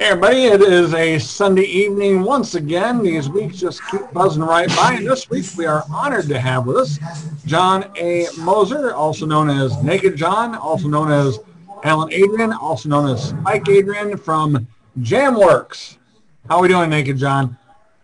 [0.00, 3.02] Hey everybody, it is a Sunday evening once again.
[3.02, 4.94] These weeks just keep buzzing right by.
[4.94, 6.98] And this week we are honored to have with us
[7.46, 8.26] John A.
[8.36, 11.40] Mozzer, also known as Naked John, also known as
[11.82, 14.68] Alan Adrian, also known as Spike Adrian from
[15.00, 15.96] Jamworks.
[16.48, 17.58] How are we doing, Naked John?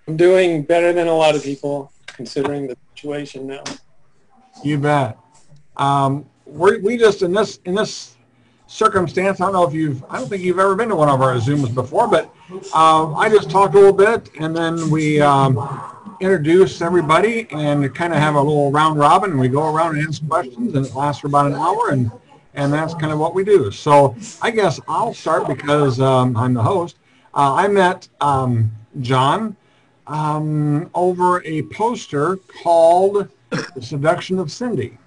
[0.08, 3.62] I'm doing better than a lot of people considering the situation now.
[4.64, 5.16] You bet.
[5.76, 8.13] Um, we we just in this in this
[8.66, 9.40] circumstance.
[9.40, 11.34] I don't know if you've, I don't think you've ever been to one of our
[11.36, 12.34] Zooms before, but
[12.74, 15.58] uh, I just talked a little bit and then we um,
[16.20, 20.08] introduce everybody and kind of have a little round robin and we go around and
[20.08, 22.10] ask questions and it lasts for about an hour and,
[22.54, 23.70] and that's kind of what we do.
[23.70, 26.96] So I guess I'll start because um, I'm the host.
[27.34, 28.70] Uh, I met um,
[29.00, 29.56] John
[30.06, 34.98] um, over a poster called The Seduction of Cindy.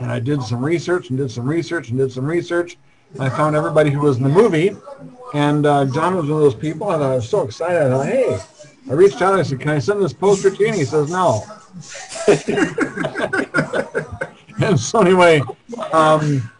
[0.00, 2.78] And I did some research and did some research and did some research.
[3.18, 4.74] I found everybody who was in the movie.
[5.34, 7.82] And uh, John was one of those people, and I was so excited.
[7.82, 8.38] I thought, hey,
[8.90, 9.38] I reached out.
[9.38, 10.68] I said, can I send this poster to you?
[10.68, 11.44] And he says, no.
[14.66, 15.42] and so anyway,
[15.92, 16.50] um,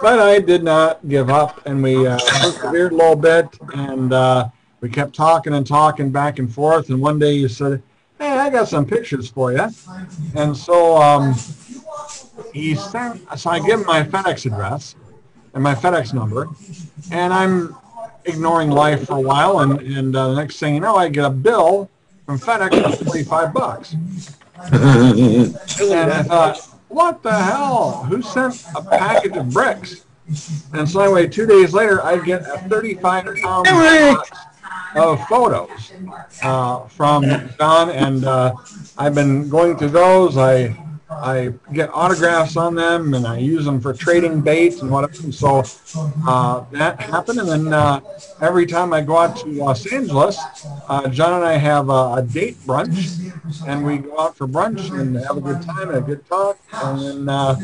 [0.00, 4.48] but I did not give up, and we uh, persevered a little bit, and uh,
[4.80, 6.88] we kept talking and talking back and forth.
[6.88, 7.82] And one day you said,
[8.18, 9.68] hey, I got some pictures for you.
[10.34, 11.34] And so um,
[12.52, 14.94] he sent, so I give him my FedEx address
[15.54, 16.48] and my FedEx number,
[17.10, 17.76] and I'm
[18.24, 21.24] ignoring life for a while, and, and uh, the next thing you know, I get
[21.24, 21.90] a bill
[22.26, 23.94] from FedEx for 25 bucks.
[24.72, 26.58] and I thought,
[26.88, 28.04] what the hell?
[28.04, 30.04] Who sent a package of bricks?
[30.72, 34.30] And so anyway, two days later, I get a 35 pound box
[34.94, 35.92] of photos
[36.42, 37.24] uh, from
[37.58, 38.54] John, and uh,
[38.96, 40.36] I've been going through those.
[40.36, 40.76] I
[41.10, 45.22] I get autographs on them and I use them for trading bait and whatever.
[45.22, 45.64] And so
[46.26, 47.40] uh, that happened.
[47.40, 48.00] And then uh,
[48.40, 50.38] every time I go out to Los Angeles,
[50.88, 53.32] uh, John and I have a, a, date brunch
[53.66, 56.58] and we go out for brunch and have a good time and a good talk.
[56.72, 57.56] And then uh,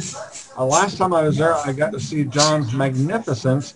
[0.56, 3.74] uh, last time I was there, I got to see John's magnificence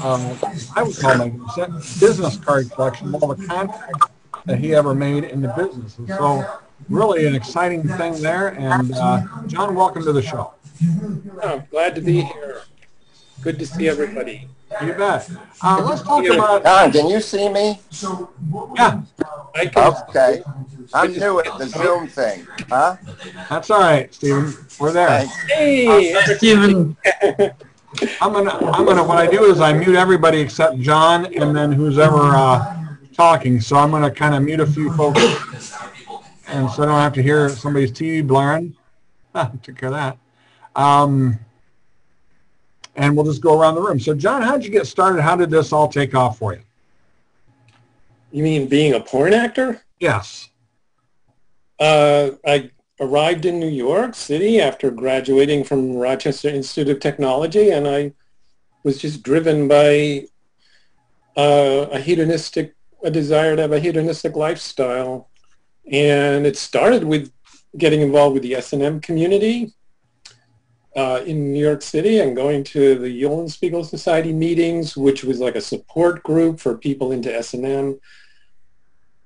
[0.00, 0.34] uh
[0.76, 4.08] i would call magnificent, business card collection, all the contacts
[4.46, 5.98] that he ever made in the business.
[5.98, 6.44] And so
[6.88, 8.48] really an exciting thing there.
[8.48, 10.52] And uh, John, welcome to the show.
[11.42, 12.62] Oh, glad to be here.
[13.42, 14.48] Good to see everybody.
[14.82, 15.30] You bet.
[15.62, 16.62] Uh, let's talk about.
[16.64, 17.80] John, can you see me?
[18.76, 19.02] Yeah.
[19.54, 19.94] I can.
[20.08, 20.42] Okay.
[20.94, 22.96] I'm new at the Zoom thing, huh?
[23.48, 24.54] That's all right, Stephen.
[24.78, 25.26] We're there.
[25.48, 26.96] Hey, uh, Stephen.
[28.20, 29.04] I'm gonna, I'm gonna.
[29.04, 33.60] What I do is I mute everybody except John, and then who's ever uh, talking.
[33.60, 35.20] So I'm gonna kind of mute a few folks
[36.52, 38.76] and so I don't have to hear somebody's TV blaring.
[39.62, 40.18] Took care of that.
[40.76, 41.38] Um,
[42.94, 43.98] and we'll just go around the room.
[43.98, 45.22] So, John, how did you get started?
[45.22, 46.60] How did this all take off for you?
[48.30, 49.82] You mean being a porn actor?
[49.98, 50.50] Yes.
[51.78, 52.70] Uh, I
[53.00, 58.12] arrived in New York City after graduating from Rochester Institute of Technology, and I
[58.84, 60.26] was just driven by
[61.36, 65.30] uh, a hedonistic, a desire to have a hedonistic lifestyle
[65.90, 67.32] and it started with
[67.76, 69.72] getting involved with the S&M community
[70.94, 75.56] uh, in New York City and going to the Eulenspiegel Society meetings, which was like
[75.56, 77.98] a support group for people into S&M.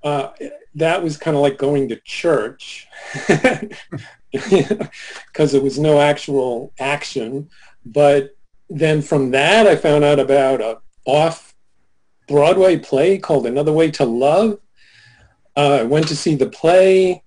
[0.02, 0.30] Uh,
[0.76, 2.86] that was kind of like going to church
[4.32, 7.48] because there was no actual action.
[7.84, 8.36] But
[8.70, 11.54] then from that, I found out about a off
[12.28, 14.58] Broadway play called Another Way to Love
[15.56, 17.22] uh, I went to see the play.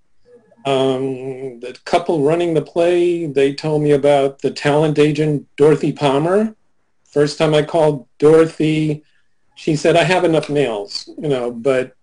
[0.65, 6.55] Um, the couple running the play, they told me about the talent agent, Dorothy Palmer.
[7.05, 9.03] First time I called Dorothy,
[9.55, 11.95] she said, I have enough mails, you know, but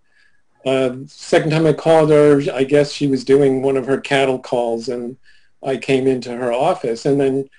[0.65, 4.39] uh, second time I called her, I guess she was doing one of her cattle
[4.39, 5.17] calls and
[5.63, 7.49] I came into her office and then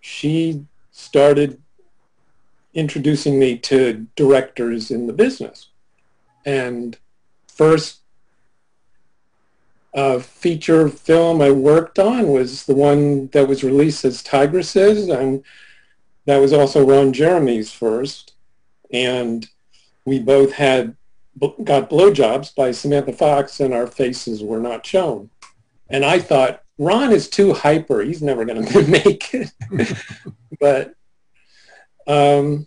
[0.00, 1.60] she started
[2.74, 5.68] introducing me to directors in the business.
[6.44, 6.98] And
[7.46, 8.00] first
[9.96, 15.42] uh, feature film I worked on was the one that was released as Tigresses, and
[16.26, 18.34] that was also Ron Jeremy's first.
[18.92, 19.48] And
[20.04, 20.96] we both had
[21.40, 25.30] got blowjobs by Samantha Fox, and our faces were not shown.
[25.88, 29.50] And I thought Ron is too hyper; he's never going to make it.
[30.60, 30.94] but
[32.06, 32.66] um,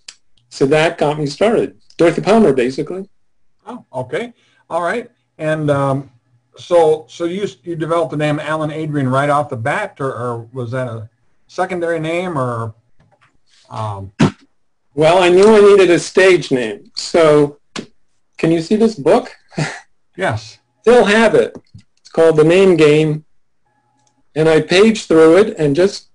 [0.49, 1.79] so that got me started.
[1.95, 3.07] Dorothy Palmer, basically.
[3.67, 4.33] Oh, okay,
[4.67, 5.69] all right, and.
[5.69, 6.09] Um
[6.59, 10.39] so so you you developed the name Alan Adrian right off the bat, or, or
[10.53, 11.09] was that a
[11.47, 12.75] secondary name, or?
[13.69, 14.11] Um...
[14.95, 17.59] Well, I knew I needed a stage name, so
[18.37, 19.35] can you see this book?
[20.19, 20.59] Yes.
[20.81, 21.55] Still have it.
[21.99, 23.23] It's called The Name Game.
[24.35, 26.09] And I paged through it and just,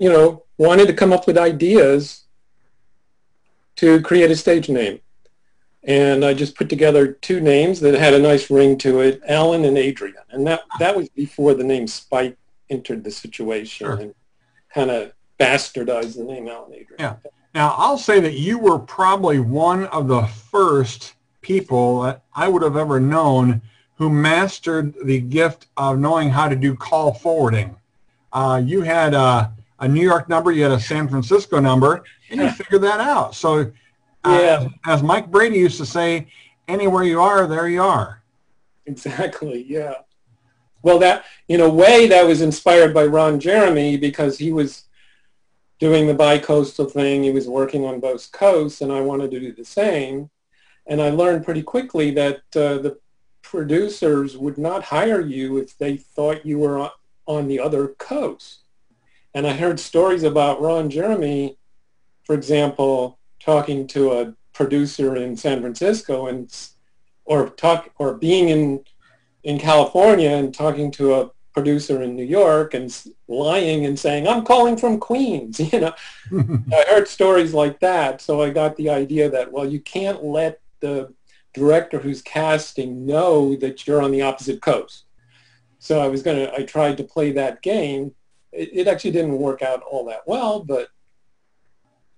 [0.00, 2.24] you know, wanted to come up with ideas
[3.76, 4.98] to create a stage name.
[5.86, 9.64] And I just put together two names that had a nice ring to it, Alan
[9.64, 10.16] and Adrian.
[10.30, 12.36] And that, that was before the name Spike
[12.70, 13.96] entered the situation Sure.
[13.96, 14.14] and
[14.72, 16.96] kind of bastardized the name Alan Adrian.
[16.98, 17.16] Yeah.
[17.54, 22.62] Now, I'll say that you were probably one of the first people that I would
[22.62, 23.60] have ever known
[23.96, 27.76] who mastered the gift of knowing how to do call forwarding.
[28.32, 32.40] Uh, you had a, a New York number, you had a San Francisco number, and
[32.40, 33.34] you figured that out.
[33.36, 33.70] So,
[34.24, 34.68] uh, Yeah.
[34.86, 36.26] as Mike Brady used to say,
[36.68, 38.22] anywhere you are, there you are.
[38.86, 39.94] Exactly, yeah.
[40.82, 44.84] Well, that in a way that was inspired by Ron Jeremy because he was
[45.78, 47.22] doing the bi-coastal thing.
[47.22, 50.30] He was working on both coasts, and I wanted to do the same.
[50.86, 52.98] And I learned pretty quickly that uh, the
[53.42, 56.90] producers would not hire you if they thought you were
[57.26, 58.60] on the other coast.
[59.34, 61.56] And I heard stories about Ron Jeremy,
[62.24, 66.54] for example, talking to a producer in San Francisco and
[67.24, 68.84] or talk or being in
[69.42, 74.44] in California and talking to a producer in New York and lying and saying I'm
[74.44, 75.94] calling from Queens you know?
[76.72, 80.60] I heard stories like that so I got the idea that well you can't let
[80.80, 81.12] the
[81.52, 85.04] director who's casting know that you're on the opposite coast.
[85.78, 88.12] So I was going to I tried to play that game.
[88.52, 90.88] It, it actually didn't work out all that well but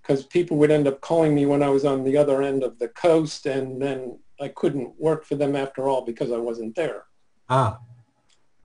[0.07, 2.79] because people would end up calling me when I was on the other end of
[2.79, 7.03] the coast and then I couldn't work for them after all because I wasn't there.
[7.49, 7.79] ah.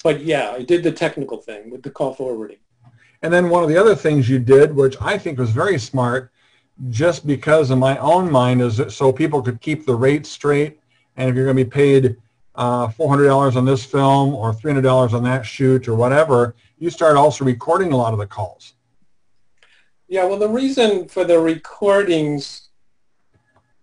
[0.05, 2.59] But yeah, I did the technical thing with the call forwarding.
[3.23, 6.33] And then one of the other things you did, which I think was very smart,
[6.91, 10.81] just because of my own mind, is that so people could keep the rates straight.
[11.17, 12.17] And if you're going to be paid
[12.57, 17.45] uh, $400 on this film or $300 on that shoot or whatever, you start also
[17.45, 18.75] recording a lot of the calls.
[20.13, 22.69] Yeah, well, the reason for the recordings,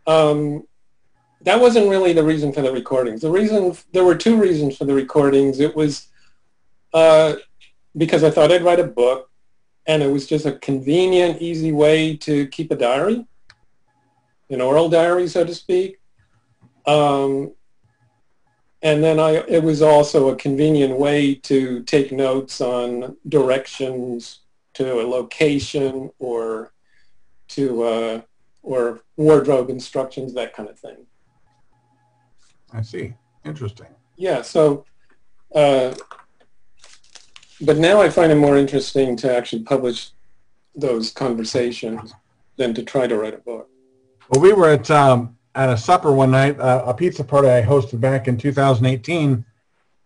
[0.06, 0.68] um,
[1.42, 3.22] that wasn't really the reason for the recordings.
[3.22, 5.60] The reason, there were two reasons for the recordings.
[5.60, 6.10] It was
[6.94, 7.38] uh,
[7.98, 9.32] because I thought I'd write a book,
[9.88, 13.26] and it was just a convenient, easy way to keep a diary,
[14.52, 16.00] an oral diary, so to speak.
[16.86, 17.54] Um,
[18.84, 24.42] and then I, it was also a convenient way to take notes on directions
[24.80, 26.72] to a location or
[27.50, 28.22] to uh,
[28.64, 31.06] or wardrobe instructions, that kind of thing.
[32.72, 33.14] I see.
[33.44, 33.88] Interesting.
[34.16, 34.42] Yeah.
[34.42, 34.86] So,
[35.54, 35.94] uh,
[37.60, 40.12] but now I find it more interesting to actually publish
[40.76, 42.14] those conversations
[42.56, 43.70] than to try to write a book.
[44.30, 47.64] Well, we were at um, at a supper one night, uh, a pizza party I
[47.64, 49.44] hosted back in 2018,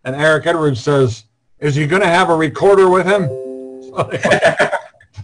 [0.02, 1.26] and Eric Edwards says,
[1.60, 3.43] "Is he going to have a recorder with him?"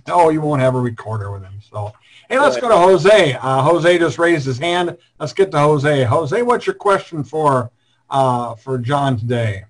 [0.07, 1.61] No, you won't have a recorder with him.
[1.71, 1.93] So,
[2.29, 3.35] hey, let's go to Jose.
[3.35, 4.97] Uh, Jose just raised his hand.
[5.19, 6.05] Let's get to Jose.
[6.05, 7.71] Jose, what's your question for
[8.09, 9.65] uh, for John today?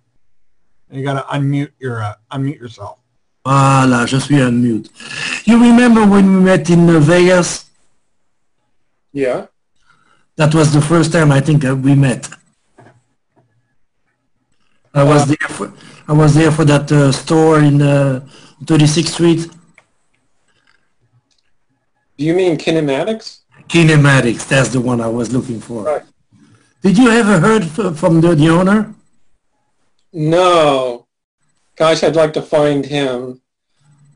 [0.90, 2.98] You got to unmute your uh, unmute yourself.
[3.44, 4.90] Voilà, je suis on mute.
[5.44, 7.70] You remember when we met in uh, Vegas?
[9.12, 9.46] Yeah.
[10.36, 12.28] That was the first time I think uh, we met.
[14.92, 15.72] I was there for
[16.08, 18.26] I was there for that uh, store in uh,
[18.64, 19.48] 36th Street,
[22.18, 23.40] Do you mean kinematics?
[23.68, 24.46] Kinematics.
[24.48, 25.84] That's the one I was looking for.
[25.84, 26.02] Right.
[26.82, 28.94] Did you ever heard f- from the, the owner?
[30.12, 31.06] No.
[31.76, 33.40] Gosh, I'd like to find him.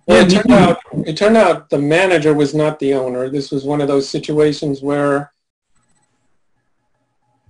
[0.06, 3.30] Well, it Yeah, turned out it turned out the manager was not the owner.
[3.30, 5.32] This was one of those situations where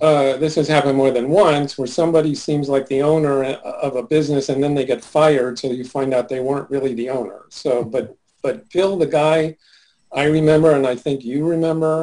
[0.04, 3.36] uh, this has happened more than once, where somebody seems like the owner
[3.86, 6.94] of a business and then they get fired, so you find out they weren't really
[7.00, 7.40] the owner.
[7.62, 8.06] So, but
[8.44, 9.38] but Bill, the guy
[10.22, 11.94] I remember, and I think you remember,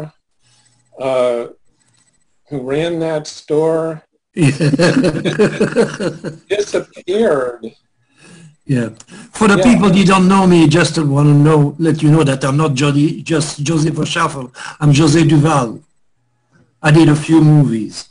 [1.08, 1.39] uh,
[2.50, 4.01] who ran that store,
[6.55, 7.62] disappeared.
[8.75, 8.89] Yeah.
[9.38, 9.67] For the Yeah.
[9.70, 12.72] people you don't know me, just want to know, let you know that I'm not
[12.81, 14.46] Jody, just Joseph Schaffel.
[14.81, 15.67] I'm José Duval.
[16.81, 18.09] I did a few movies,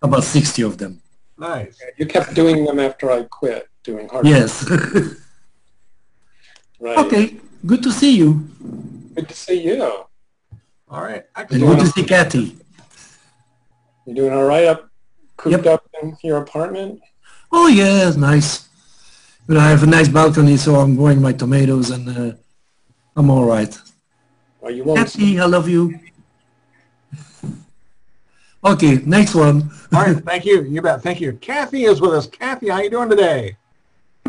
[0.00, 1.00] about 60 of them.
[1.36, 1.78] Nice.
[1.98, 4.26] You kept doing them after I quit doing hard.
[4.26, 4.68] Yes.
[6.80, 6.98] Right.
[6.98, 7.36] okay.
[7.64, 8.50] Good to see you.
[9.14, 9.80] Good to see you.
[10.88, 11.22] All right.
[11.36, 12.56] And good to see Cathy.
[14.04, 14.90] You doing all right up,
[15.36, 15.66] cooped Yep.
[15.74, 17.00] up in your apartment?
[17.52, 18.68] Oh, yeah, nice.
[19.46, 22.32] But I have a nice balcony, so I'm growing my tomatoes and uh,
[23.14, 23.78] I'm all right.
[24.60, 24.98] Well, you won't.
[24.98, 26.00] Cathy, I love you.
[28.64, 29.70] Okay, next one.
[29.92, 30.62] All right, thank you.
[30.62, 31.02] You bet.
[31.02, 31.32] Thank you.
[31.34, 32.26] Cathy is with us.
[32.26, 33.56] Cathy, how are you doing today?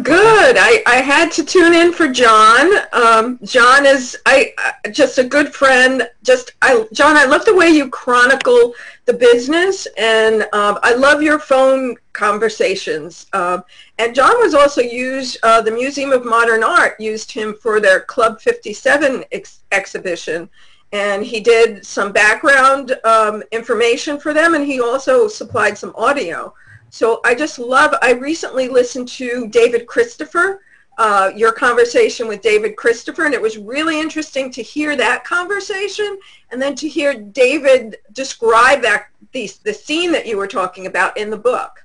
[0.01, 0.57] Good.
[0.59, 2.67] I, I had to tune in for John.
[2.93, 6.09] Um, John is I uh, just a good friend.
[6.23, 8.73] Just I John, I love the way you chronicle
[9.05, 13.27] the business, and um, I love your phone conversations.
[13.33, 13.63] Um,
[13.99, 15.37] and John was also used.
[15.43, 20.49] Uh, the Museum of Modern Art used him for their Club 57 ex- exhibition,
[20.93, 26.53] and he did some background um, information for them, and he also supplied some audio.
[26.91, 30.61] So I just love, I recently listened to David Christopher,
[30.99, 36.19] uh, your conversation with David Christopher, and it was really interesting to hear that conversation
[36.51, 41.17] and then to hear David describe that the, the scene that you were talking about
[41.17, 41.83] in the book.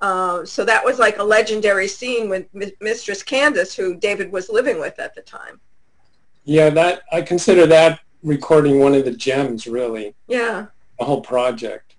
[0.00, 4.48] Uh, so that was like a legendary scene with M- Mistress Candice, who David was
[4.48, 5.60] living with at the time.
[6.44, 10.66] Yeah, that I consider that recording one of the gems, really, Yeah.
[10.98, 11.94] the whole project.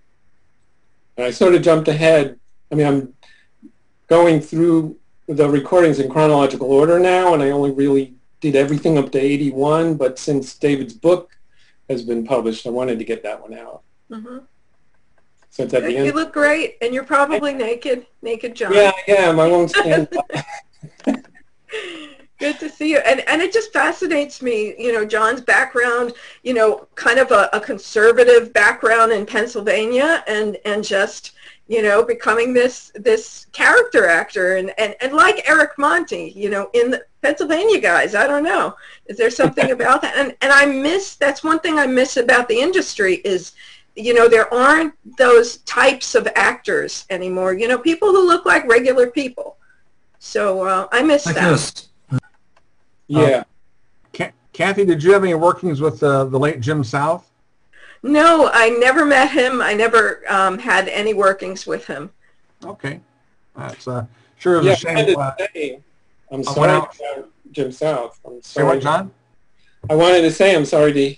[1.17, 2.39] And I sort of jumped ahead.
[2.71, 3.13] I mean, I'm
[4.07, 4.97] going through
[5.27, 9.95] the recordings in chronological order now, and I only really did everything up to 81.
[9.95, 11.37] But since David's book
[11.89, 13.81] has been published, I wanted to get that one out.
[14.09, 14.39] Mm-hmm.
[15.51, 16.05] So it's at the end.
[16.05, 18.73] You look great, and you're probably naked, naked John.
[18.73, 19.39] Yeah, I am.
[19.39, 20.07] I won't stand.
[22.39, 22.99] Good to see you.
[22.99, 27.49] And and it just fascinates me, you know, John's background, you know, kind of a,
[27.51, 31.33] a conservative background in Pennsylvania and and just,
[31.67, 36.69] you know, becoming this this character actor and, and, and like Eric Monti, you know,
[36.73, 38.73] in the Pennsylvania guys, I don't know.
[39.07, 40.15] Is there something about that?
[40.15, 43.51] And and I miss that's one thing I miss about the industry is
[43.95, 47.53] you know, there aren't those types of actors anymore.
[47.53, 49.57] You know, people who look like regular people.
[50.19, 51.51] So uh, I miss Like that.
[51.51, 51.89] us.
[53.09, 53.43] Yeah.
[54.13, 57.29] Ca- Cathy, did you have any workings with uh, the late Jim South?
[58.03, 59.61] No, I never met him.
[59.61, 62.11] I never um, had any workings with him.
[62.63, 63.01] Okay.
[63.57, 64.05] That's uh,
[64.37, 64.95] sure is Yeah, a I shame.
[64.95, 65.79] had to Uh, say,
[66.31, 66.95] I'm sorry about
[67.51, 68.19] Jim South.
[68.25, 68.81] I'm say what, sorry.
[68.81, 69.11] John?
[69.89, 71.15] I wanted to say I'm sorry to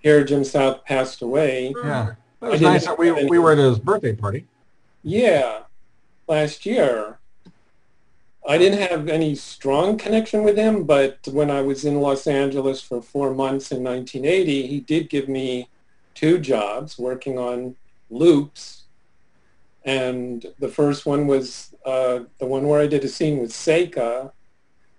[0.00, 1.72] hear Jim South passed away.
[1.84, 2.14] Yeah.
[2.42, 4.46] It was nice that we, we were at his birthday party.
[5.02, 5.60] Yeah,
[6.28, 7.18] last year.
[8.48, 12.80] I didn't have any strong connection with him, but when I was in Los Angeles
[12.80, 15.68] for four months in 1980, he did give me
[16.14, 17.76] two jobs working on
[18.08, 18.84] loops.
[19.84, 24.32] And the first one was uh, the one where I did a scene with Seka,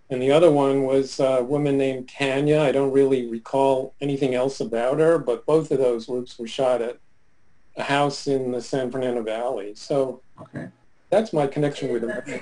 [0.10, 2.62] and the other one was a woman named Tanya.
[2.62, 6.82] I don't really recall anything else about her, but both of those loops were shot
[6.82, 6.98] at
[7.76, 9.74] a house in the San Fernando Valley.
[9.76, 10.68] So Okay.
[11.10, 12.42] That's my connection with him.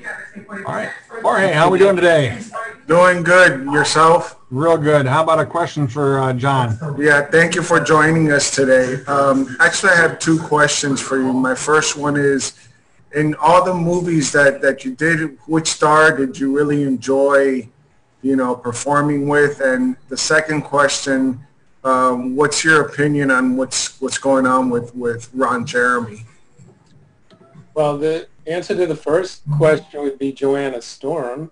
[0.49, 0.89] All right.
[1.21, 2.39] Jorge, how are we doing today?
[2.87, 3.63] Doing good.
[3.65, 4.37] Yourself?
[4.49, 5.05] Real good.
[5.05, 6.77] How about a question for uh, John?
[6.97, 9.03] Yeah, thank you for joining us today.
[9.05, 11.31] Um, actually, I have two questions for you.
[11.31, 12.53] My first one is,
[13.13, 17.67] in all the movies that, that you did, which star did you really enjoy,
[18.21, 19.61] you know, performing with?
[19.61, 21.39] And the second question,
[21.83, 26.25] um, what's your opinion on what's what's going on with, with Ron Jeremy?
[27.75, 31.51] Well, the answer to the first question would be Joanna Storm.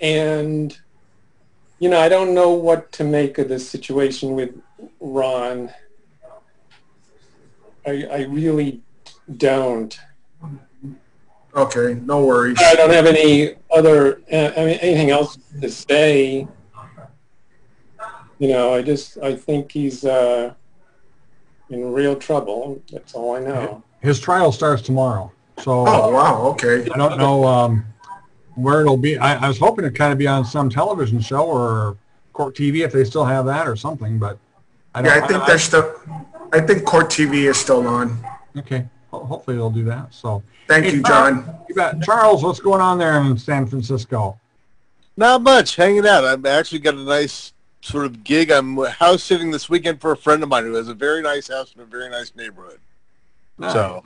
[0.00, 0.76] And,
[1.78, 4.58] you know, I don't know what to make of this situation with
[4.98, 5.70] Ron.
[7.86, 8.80] I, I really
[9.36, 9.98] don't.
[11.54, 12.56] Okay, no worries.
[12.58, 16.48] I don't have any other, I mean, anything else to say.
[18.38, 20.54] You know, I just, I think he's uh,
[21.70, 22.82] in real trouble.
[22.92, 23.82] That's all I know.
[24.00, 25.32] His trial starts tomorrow.
[25.58, 26.88] So Oh, wow, okay.
[26.90, 27.84] I don't know um,
[28.54, 29.18] where it'll be.
[29.18, 31.96] I, I was hoping to kind of be on some television show or
[32.32, 34.38] court TV if they still have that or something, but
[34.94, 35.94] I don't Yeah, I think they're still,
[36.52, 38.18] I think Court TV is still on.
[38.58, 38.86] Okay.
[39.10, 40.12] Ho- Hopefully they'll do that.
[40.12, 41.58] So Thank Hey, you, Charles, John.
[41.68, 42.02] You bet.
[42.02, 44.38] Charles, what's going on there in San Francisco?
[45.16, 45.76] Not much.
[45.76, 46.24] Hanging out.
[46.24, 47.52] I've actually got a nice
[47.86, 48.50] sort of gig.
[48.50, 51.48] I'm house sitting this weekend for a friend of mine who has a very nice
[51.48, 52.80] house in a very nice neighborhood.
[53.60, 54.04] So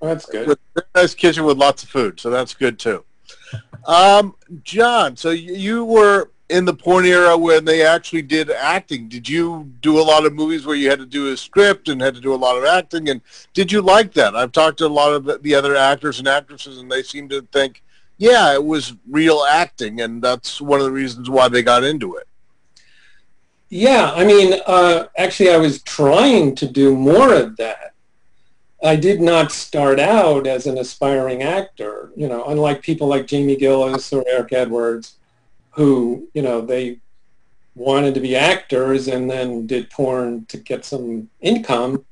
[0.00, 0.46] Well, that's good.
[0.48, 2.20] with a very nice kitchen with lots of food.
[2.20, 3.04] So that's good too.
[3.86, 9.10] Um, John, so you were in the porn era when they actually did acting.
[9.10, 12.00] Did you do a lot of movies where you had to do a script and
[12.00, 13.10] had to do a lot of acting?
[13.10, 13.20] And
[13.52, 14.34] did you like that?
[14.34, 17.28] I've talked to a lot of the- the other actors and actresses, and they seem
[17.28, 17.82] to think,
[18.16, 22.16] yeah, it was real acting, and that's one of the reasons why they got into
[22.16, 22.26] it.
[23.70, 27.94] Yeah, I mean, uh, actually, I was trying to do more of that.
[28.82, 33.56] I did not start out as an aspiring actor, you know, unlike people like Jamie
[33.56, 35.16] Gillis or Eric Edwards,
[35.70, 36.98] who, you know, they
[37.74, 42.04] wanted to be actors and then did porn to get some income.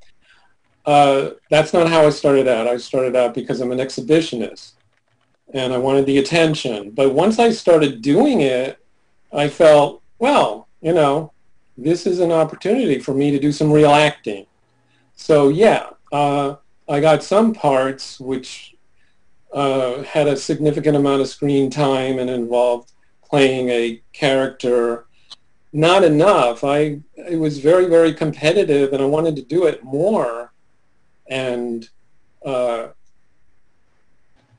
[0.87, 2.67] Uh, that's not how I started out.
[2.67, 4.73] I started out because I'm an exhibitionist
[5.55, 6.91] and I wanted the attention.
[6.91, 8.79] But once I started doing it,
[9.33, 11.33] I felt, well, you know,
[11.83, 14.47] this is an opportunity for me to do some real acting.
[15.15, 16.57] So yeah, uh,
[16.89, 18.75] I got some parts which
[19.53, 22.93] uh, had a significant amount of screen time and involved
[23.29, 25.07] playing a character.
[25.73, 26.65] Not enough.
[26.65, 30.53] I it was very very competitive, and I wanted to do it more.
[31.31, 31.89] And
[32.45, 32.89] uh,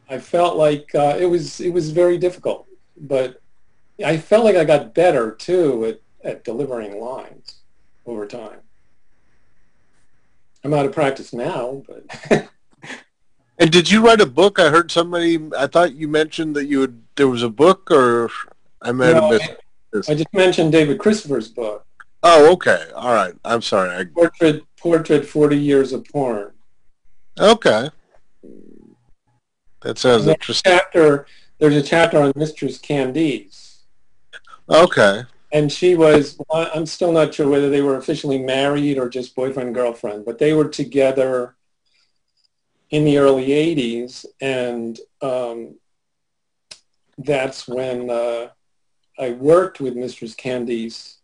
[0.10, 3.42] I felt like uh, it was it was very difficult, but
[4.04, 7.58] I felt like I got better too at, at delivering lines
[8.06, 8.60] over time.
[10.64, 12.50] I'm out of practice now, but.
[13.60, 14.60] and did you write a book?
[14.60, 15.40] I heard somebody.
[15.58, 18.30] I thought you mentioned that you had, there was a book, or
[18.82, 19.52] I might no, have missed.
[19.92, 20.10] This.
[20.10, 21.86] I just mentioned David Christopher's book.
[22.24, 22.88] Oh, okay.
[22.96, 23.36] All right.
[23.44, 23.90] I'm sorry.
[23.96, 24.06] I...
[24.06, 26.54] Portrait, portrait, forty years of porn.
[27.40, 27.90] Okay.
[29.82, 30.72] That sounds interesting.
[30.72, 31.28] Chapter.
[31.60, 33.82] There's a chapter on Mistress Candice.
[34.70, 35.24] Okay
[35.54, 39.74] and she was i'm still not sure whether they were officially married or just boyfriend
[39.74, 41.56] girlfriend but they were together
[42.90, 45.76] in the early 80s and um,
[47.18, 48.50] that's when uh,
[49.18, 51.18] i worked with mistress candice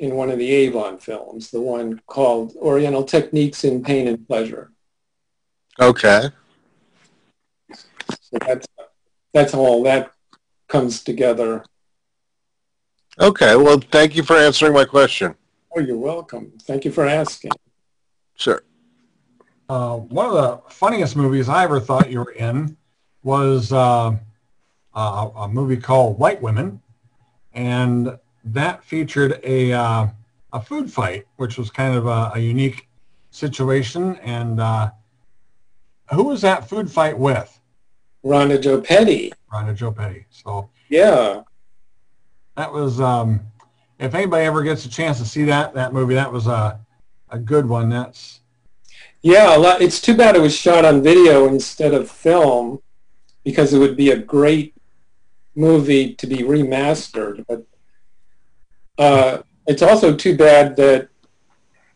[0.00, 4.72] in one of the avon films the one called oriental techniques in pain and pleasure.
[5.78, 6.30] Okay.
[7.72, 8.66] So that's
[9.34, 10.12] that's all that
[10.68, 11.64] comes together
[13.20, 13.54] Okay.
[13.54, 15.34] Well, thank you for answering my question.
[15.76, 16.52] Oh, you're welcome.
[16.62, 17.52] Thank you for asking.
[18.34, 18.62] Sure.
[19.68, 22.76] Uh, one of the funniest movies I ever thought you were in
[23.22, 24.16] was uh,
[24.94, 26.80] a, a, movie called White Women,
[27.52, 30.08] and that featured a uh,
[30.52, 32.88] a food fight, which was kind of a, a unique
[33.30, 34.16] situation.
[34.16, 34.90] And uh,
[36.12, 37.60] who was that food fight with?
[38.24, 39.32] Rhonda Jo Petty.
[39.52, 40.24] Rhonda Jo Petty.
[40.30, 41.42] So yeah,
[42.60, 43.40] that was um,
[43.98, 46.78] if anybody ever gets a chance to see that that movie, that was a
[47.30, 47.88] a good one.
[47.88, 48.40] That's
[49.22, 52.80] yeah, lot, it's too bad it was shot on video instead of film
[53.44, 54.74] because it would be a great
[55.54, 57.44] movie to be remastered.
[57.48, 57.64] But
[58.98, 61.08] uh, it's also too bad that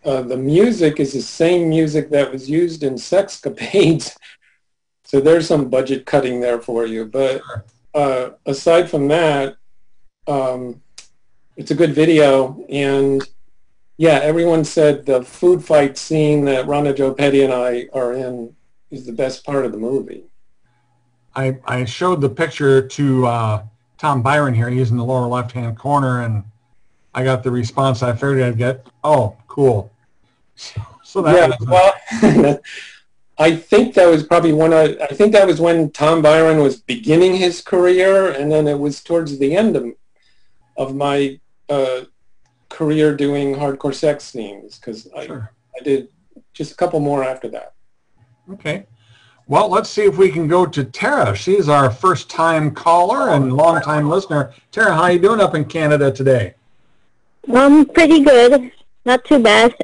[0.05, 4.17] uh, the music is the same music that was used in Sexcapades.
[5.05, 7.05] so there's some budget cutting there for you.
[7.05, 7.43] But
[7.95, 9.57] uh, aside from that,
[10.27, 10.81] um,
[11.57, 13.27] it's a good video, and
[13.97, 18.55] yeah, everyone said the food fight scene that Rhonda Jo Petty and I are in
[18.91, 20.25] is the best part of the movie.
[21.37, 23.63] I, I showed the picture to uh,
[23.99, 24.69] Tom Byron here.
[24.69, 26.45] He's in the lower left-hand corner, and
[27.15, 28.87] I got the response I figured I'd get.
[29.03, 29.91] Oh, cool.
[30.57, 32.61] So, so that yeah, well,
[33.39, 36.77] I think that was probably one of, I think that was when Tom Byron was
[36.81, 39.85] beginning his career, and then it was towards the end of
[40.77, 42.03] of my uh,
[42.69, 45.51] career doing hardcore sex scenes because sure.
[45.77, 46.09] I, I did
[46.53, 47.75] just a couple more after that.
[48.53, 48.87] Okay.
[49.47, 51.37] Well, let's see if we can go to Tara.
[51.37, 54.55] She's our first-time caller and long-time listener.
[54.73, 56.55] Tara, how are you doing up in Canada today?
[57.53, 58.73] Um, pretty good.
[59.05, 59.75] Not too bad.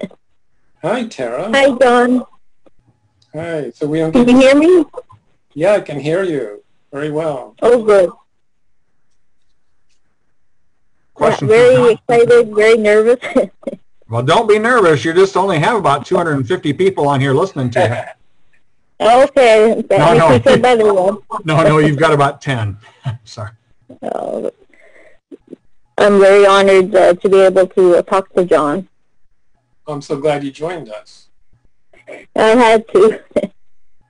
[0.80, 1.50] Hi, Tara.
[1.52, 2.24] Hi, John.
[3.34, 3.70] Hi.
[3.70, 4.12] So we don't.
[4.12, 4.86] Can you hear me?
[5.52, 7.54] Yeah, I can hear you very well.
[7.60, 8.10] Oh, good.
[11.20, 13.20] Question very excited, very nervous.
[14.08, 15.04] well, don't be nervous.
[15.04, 18.14] You just only have about 250 people on here listening to
[18.98, 19.06] you.
[19.06, 20.30] Okay, that no, makes no.
[20.30, 20.84] me feel better.
[21.44, 22.74] no, no, you've got about 10.
[23.24, 23.50] Sorry.
[24.00, 24.50] Oh,
[25.98, 28.88] I'm very honored uh, to be able to uh, talk to John.
[29.86, 31.28] I'm so glad you joined us.
[32.34, 33.20] I had to.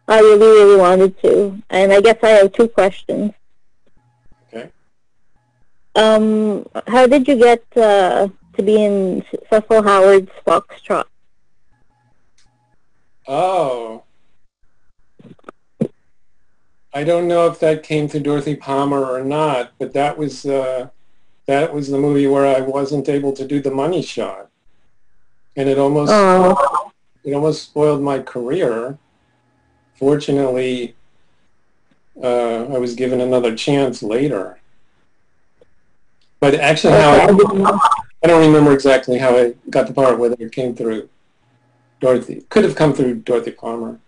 [0.06, 1.60] I really, really wanted to.
[1.70, 3.32] And I guess I have two questions.
[5.94, 11.04] Um, how did you get uh, to be in Cecil Howard's Foxtrot?
[13.26, 14.04] Oh.
[16.92, 20.88] I don't know if that came through Dorothy Palmer or not, but that was uh,
[21.46, 24.50] that was the movie where I wasn't able to do the money shot,
[25.56, 26.92] and it almost oh.
[27.24, 28.98] it almost spoiled my career.
[29.94, 30.96] Fortunately,
[32.22, 34.59] uh, I was given another chance later.
[36.40, 37.78] But actually, how I,
[38.24, 41.08] I don't remember exactly how I got the part, whether it came through
[42.00, 42.46] Dorothy.
[42.48, 44.00] Could have come through Dorothy Palmer.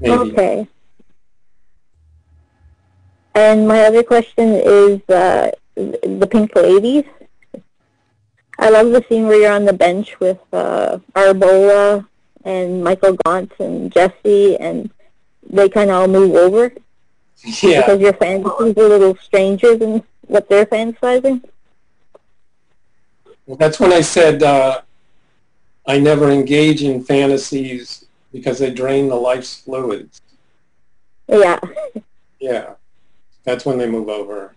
[0.00, 0.12] Maybe.
[0.12, 0.68] Okay.
[3.34, 7.04] And my other question is uh, the Pink Ladies.
[8.58, 12.06] I love the scene where you're on the bench with uh, Arbola
[12.44, 14.90] and Michael Gaunt and Jesse, and
[15.48, 16.72] they kind of all move over
[17.62, 17.80] Yeah.
[17.80, 21.44] because your fantasies are a little strangers than what they're fantasizing.
[23.58, 24.80] That's when I said uh,
[25.86, 30.20] I never engage in fantasies because they drain the life's fluids.
[31.28, 31.60] Yeah,
[32.40, 32.74] Yeah.
[33.44, 34.54] That's when they move over.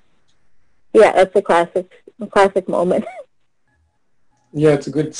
[0.93, 3.05] yeah, that's a classic, a classic moment.
[4.57, 5.17] Yeah, it's a good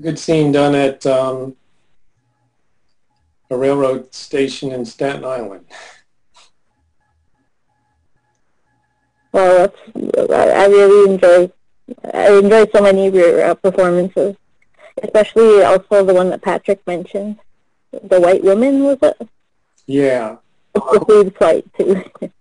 [0.00, 1.56] good scene done at um,
[3.50, 5.64] a railroad station in Staten Island.
[9.32, 11.52] Well, that's, I really enjoy,
[12.14, 14.36] I enjoy so many of your uh, performances,
[15.02, 17.38] especially also the one that Patrick mentioned,
[17.92, 19.28] the white woman, was it?
[19.86, 20.36] Yeah.
[20.74, 22.04] The food fight too.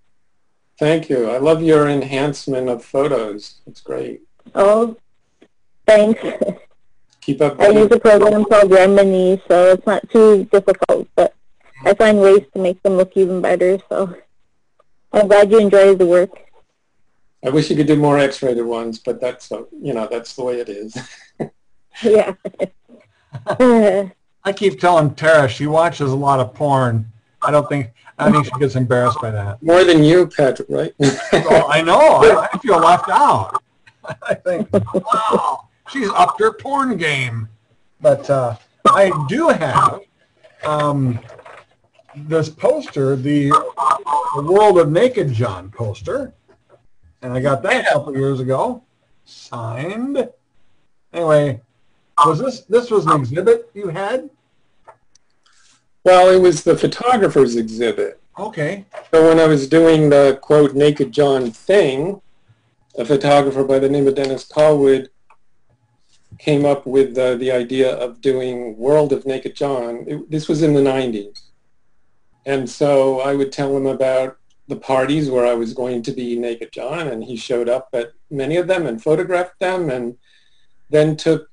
[0.79, 1.29] Thank you.
[1.29, 3.61] I love your enhancement of photos.
[3.65, 4.21] It's great.
[4.53, 4.95] oh,
[5.87, 6.21] thanks.
[7.21, 7.59] Keep up.
[7.59, 11.33] I use a program called Remini, so it's not too difficult, but
[11.83, 13.79] I find ways to make them look even better.
[13.89, 14.15] So
[15.11, 16.29] I'm glad you enjoyed the work.
[17.47, 20.43] I wish you could do more X-rated ones, but that's uh, you know that's the
[20.43, 20.97] way it is.
[22.03, 22.35] Yeah.
[24.43, 27.11] I keep telling Tara she watches a lot of porn.
[27.41, 29.63] I don't think I think she gets embarrassed by that.
[29.63, 30.93] More than you, Patrick, right?
[31.33, 31.97] Oh, I know.
[31.97, 33.63] I, I feel left out.
[34.21, 37.49] I think, wow, she's upped her porn game.
[37.99, 40.01] But uh, I do have
[40.63, 41.19] um,
[42.15, 43.49] this poster, the,
[44.35, 46.33] the World of Naked John poster,
[47.21, 48.83] and I got that a couple years ago,
[49.25, 50.29] signed.
[51.13, 51.61] Anyway,
[52.25, 54.29] was this this was an exhibit you had?
[56.07, 58.21] well, it was the photographer's exhibit.
[58.39, 58.85] Okay.
[59.11, 62.21] So when I was doing the quote Naked John thing,
[62.97, 65.09] a photographer by the name of Dennis Colwood
[66.39, 70.05] came up with uh, the idea of doing World of Naked John.
[70.07, 71.41] It, this was in the 90s.
[72.45, 74.36] And so I would tell him about
[74.67, 78.11] the parties where I was going to be Naked John, and he showed up at
[78.29, 80.17] many of them and photographed them, and
[80.89, 81.49] then took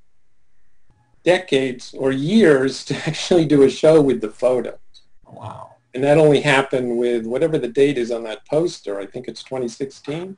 [1.22, 4.78] decades or years to actually do a show with the photos.
[5.26, 5.76] Wow.
[5.94, 8.98] And that only happened with whatever the date is on that poster.
[8.98, 10.36] I think it's 2016.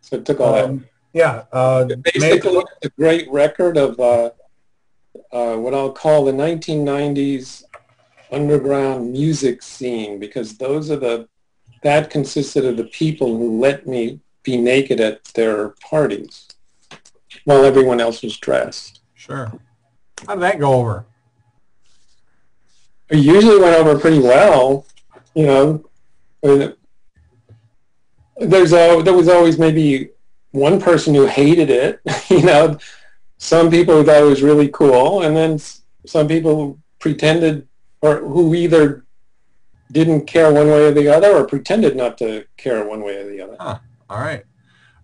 [0.00, 1.44] So it took all Um, yeah.
[1.52, 2.02] Uh, that.
[2.02, 4.30] Basically, a great record of uh,
[5.32, 7.64] uh, what I'll call the 1990s
[8.32, 11.28] underground music scene because those are the,
[11.82, 16.48] that consisted of the people who let me be naked at their parties
[17.44, 19.00] while everyone else was dressed.
[19.14, 19.52] Sure.
[20.26, 21.06] How did that go over?
[23.08, 24.86] It usually went over pretty well,
[25.34, 25.84] you know.
[26.42, 26.72] There's
[28.72, 30.10] a, there was always maybe
[30.50, 32.78] one person who hated it, you know.
[33.38, 35.60] Some people who thought it was really cool, and then
[36.06, 37.68] some people pretended
[38.06, 39.04] or who either
[39.92, 43.28] didn't care one way or the other or pretended not to care one way or
[43.28, 43.56] the other.
[43.58, 44.44] All right.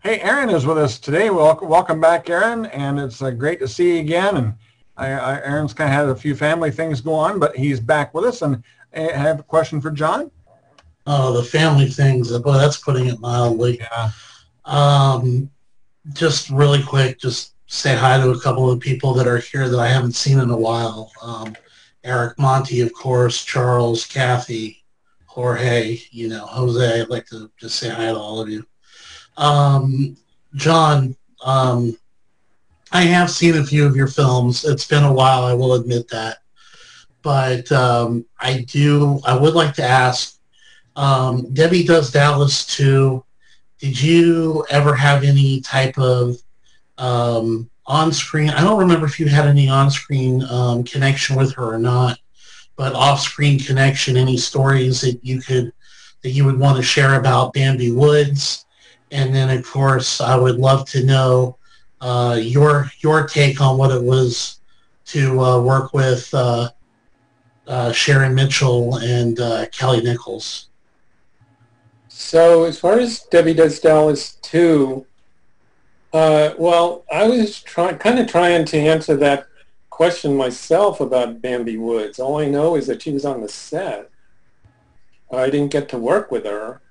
[0.02, 1.30] Hey, Aaron is with us today.
[1.30, 4.36] Welcome, welcome back, Aaron, and it's uh, great to see you again.
[4.36, 4.54] And
[4.96, 8.12] I, I, Aaron's kind of had a few family things go on, but he's back
[8.12, 8.42] with us.
[8.42, 8.62] And
[8.94, 10.30] I have a question for John.
[11.06, 12.36] Oh, the family things.
[12.38, 13.78] Boy, that's putting it mildly.
[13.78, 14.10] Yeah.
[14.64, 15.50] Um,
[16.12, 19.78] just really quick, just say hi to a couple of people that are here that
[19.78, 21.12] I haven't seen in a while.
[21.22, 21.56] Um,
[22.04, 24.84] Eric Monti, of course, Charles, Cathy,
[25.26, 27.00] Jorge, you know, Jose.
[27.00, 28.66] I'd like to just say hi to all of you.
[29.36, 30.16] Um,
[30.54, 31.96] John, um,
[32.90, 34.64] I have seen a few of your films.
[34.64, 36.38] It's been a while, I will admit that.
[37.22, 40.38] But um, I do, I would like to ask,
[40.96, 43.24] um, Debbie Does Dallas too.
[43.78, 46.36] Did you ever have any type of
[46.98, 48.50] um, on-screen?
[48.50, 52.18] I don't remember if you had any on-screen um, connection with her or not,
[52.76, 54.16] but off-screen connection.
[54.16, 55.72] Any stories that you could
[56.22, 58.66] that you would want to share about Bambi Woods?
[59.10, 61.58] And then, of course, I would love to know
[62.00, 64.60] uh, your your take on what it was
[65.06, 66.70] to uh, work with uh,
[67.66, 70.68] uh, Sharon Mitchell and uh, Kelly Nichols.
[72.08, 75.04] So as far as Debbie Does Dallas 2,
[76.12, 79.46] uh, well, I was trying, kind of trying to answer that
[79.90, 82.18] question myself about Bambi Woods.
[82.18, 84.10] All I know is that she was on the set.
[85.32, 86.82] I didn't get to work with her,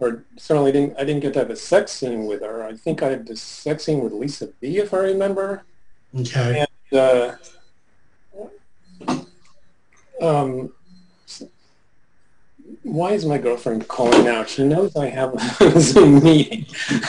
[0.00, 0.98] or certainly didn't.
[0.98, 2.64] I didn't get to have a sex scene with her.
[2.64, 5.62] I think I had the sex scene with Lisa B, if I remember.
[6.18, 6.66] Okay.
[6.92, 7.32] uh,
[10.20, 10.72] um,
[12.82, 14.44] why is my girlfriend calling now?
[14.44, 16.66] She knows I have a Zoom meeting.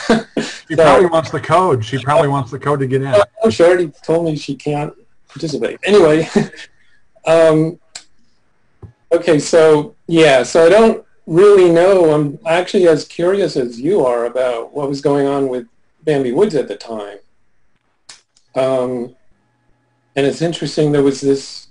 [0.68, 1.84] She probably wants the code.
[1.84, 3.14] She probably wants the code to get in.
[3.42, 4.92] Oh, she already told me she can't
[5.28, 5.78] participate.
[5.82, 6.28] Anyway,
[7.26, 7.78] um,
[9.10, 12.12] okay, so yeah, so I don't really know.
[12.12, 15.66] I'm actually as curious as you are about what was going on with
[16.04, 17.18] Bambi Woods at the time.
[18.54, 19.14] Um,
[20.16, 21.68] and it's interesting, there was this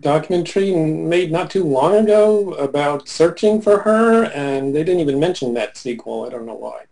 [0.00, 5.54] documentary made not too long ago about searching for her, and they didn't even mention
[5.54, 6.24] that sequel.
[6.24, 6.84] I don't know why.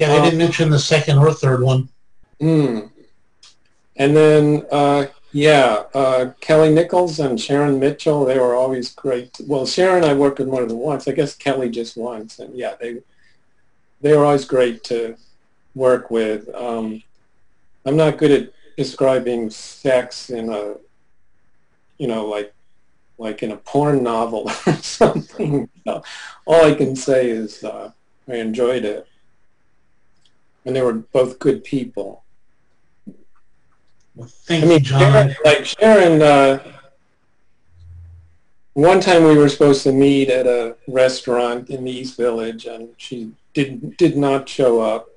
[0.00, 1.90] Yeah, they didn't mention the second or third one.
[2.40, 2.80] Hmm.
[3.96, 9.38] And then, uh, yeah, uh, Kelly Nichols and Sharon Mitchell, they were always great.
[9.46, 11.06] Well, Sharon, I worked with more than once.
[11.06, 12.38] I guess Kelly just once.
[12.38, 13.02] And yeah, they
[14.00, 15.16] they were always great to
[15.74, 16.48] work with.
[16.54, 17.02] Um,
[17.84, 20.76] I'm not good at describing sex in a,
[21.98, 22.54] you know, like
[23.18, 25.68] like in a porn novel or something.
[25.86, 27.92] all I can say is uh,
[28.26, 29.06] I enjoyed it.
[30.70, 32.22] And they were both good people.
[34.14, 35.00] Well, thank I mean, you, John.
[35.00, 36.62] Sharon, like Sharon, uh,
[38.74, 42.90] one time we were supposed to meet at a restaurant in the East Village, and
[42.98, 45.08] she did did not show up.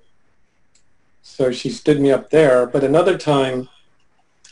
[1.22, 2.66] So she stood me up there.
[2.66, 3.70] But another time,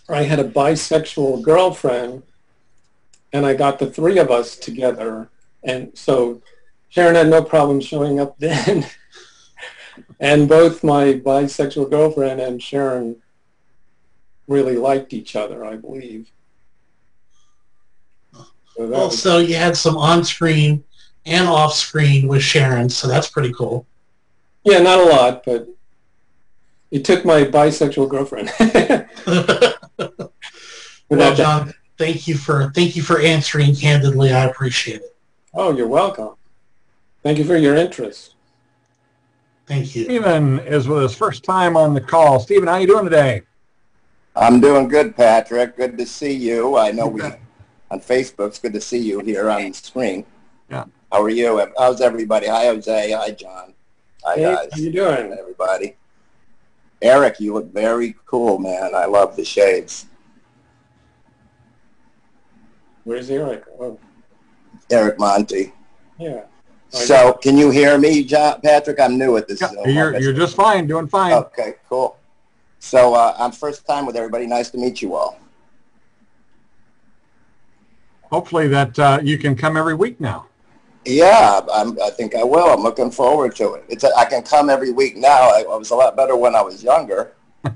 [0.08, 2.22] I had a bisexual girlfriend,
[3.34, 5.30] and I got the three of us together,
[5.64, 6.44] and so
[6.90, 8.86] Sharon had no problem showing up then.
[10.22, 13.18] and both my bisexual girlfriend and Sharon
[14.48, 16.32] really liked each other, I believe.
[18.34, 18.44] So
[18.78, 20.84] that was- Also, you had some on-screen
[21.26, 23.86] and off-screen with Sharon, so that's pretty cool.
[24.64, 25.68] yeah, not a lot, but
[26.92, 28.52] it took my bisexual girlfriend.
[28.60, 30.30] well,
[31.10, 34.32] that- John, thank you for thank you for answering candidly.
[34.32, 35.16] I appreciate it.
[35.54, 36.36] oh, you're welcome.
[37.24, 38.36] Thank you for your interest.
[39.68, 40.04] Thank you.
[40.06, 42.40] Stephen is with us first time on the call.
[42.40, 43.42] Stephen, how you doing today?
[44.36, 45.78] I'm doing good, Patrick.
[45.78, 46.78] Good to see you.
[46.78, 48.48] I know we on Facebook.
[48.48, 50.26] It's good to see you here on the screen.
[50.70, 50.86] Yeah.
[51.12, 51.66] How are you?
[51.78, 52.48] How's everybody?
[52.48, 53.12] Hi, Jose.
[53.12, 53.74] Hi, John.
[54.24, 54.70] Hi, Hey, guys.
[54.72, 55.36] how you doing?
[55.38, 55.96] Everybody.
[57.02, 58.94] Eric, you look very cool, man.
[58.96, 60.06] I love the shades.
[63.04, 63.64] Where's Eric?
[63.80, 64.00] Oh,
[64.92, 65.74] Eric Monti.
[66.20, 66.44] yeah.
[66.92, 69.00] So, can you hear me, John, Patrick?
[69.00, 69.90] I'm new at this Yeah, Zoom.
[69.90, 71.34] you're you're just fine, doing fine.
[71.34, 72.18] Okay, cool.
[72.80, 74.46] So, uh, I'm first time with everybody.
[74.46, 75.40] Nice to meet you all.
[78.24, 80.48] Hopefully that uh, you can come every week now.
[81.06, 82.70] Yeah, I'm, I think I will.
[82.70, 83.86] I'm looking forward to it.
[83.90, 85.50] It's a, I can come every week now.
[85.50, 87.34] I, I was a lot better when I was younger.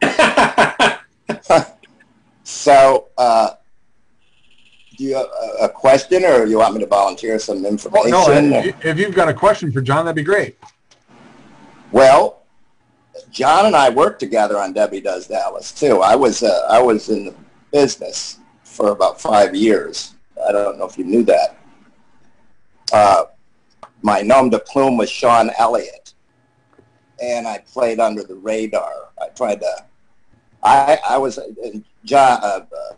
[2.48, 3.50] So, uh,
[4.98, 5.28] do you have
[5.60, 8.10] a, question, or you want me to volunteer some Oh, information?
[8.50, 10.58] no, if, if you've got a question for John, that'd be great.
[11.92, 12.42] Well,
[13.30, 16.00] John and I worked together on Debbie Does Dallas too.
[16.02, 17.34] I was uh, I was in the
[17.72, 20.14] business for about five years.
[20.46, 21.56] I don't know if you knew that.
[22.92, 23.24] Uh,
[24.02, 26.14] my nom de plume was Sean Elliot,
[27.22, 29.10] and I played under the radar.
[29.22, 29.84] I tried to.
[30.64, 32.40] I I was and John.
[32.42, 32.94] Uh, uh,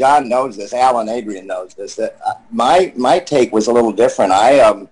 [0.00, 0.72] John knows this.
[0.72, 1.94] Alan Adrian knows this.
[1.96, 4.32] That uh, my my take was a little different.
[4.32, 4.88] I um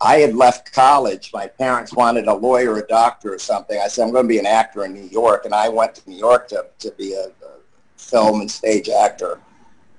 [0.00, 1.32] I had left college.
[1.34, 3.80] My parents wanted a lawyer, a doctor, or something.
[3.82, 5.44] I said, I'm going to be an actor in New York.
[5.44, 7.52] And I went to New York to, to be a, a
[7.96, 9.40] film and stage actor.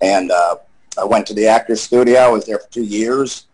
[0.02, 0.58] And uh,
[0.98, 2.20] I went to the actor's studio.
[2.20, 3.48] I was there for two years.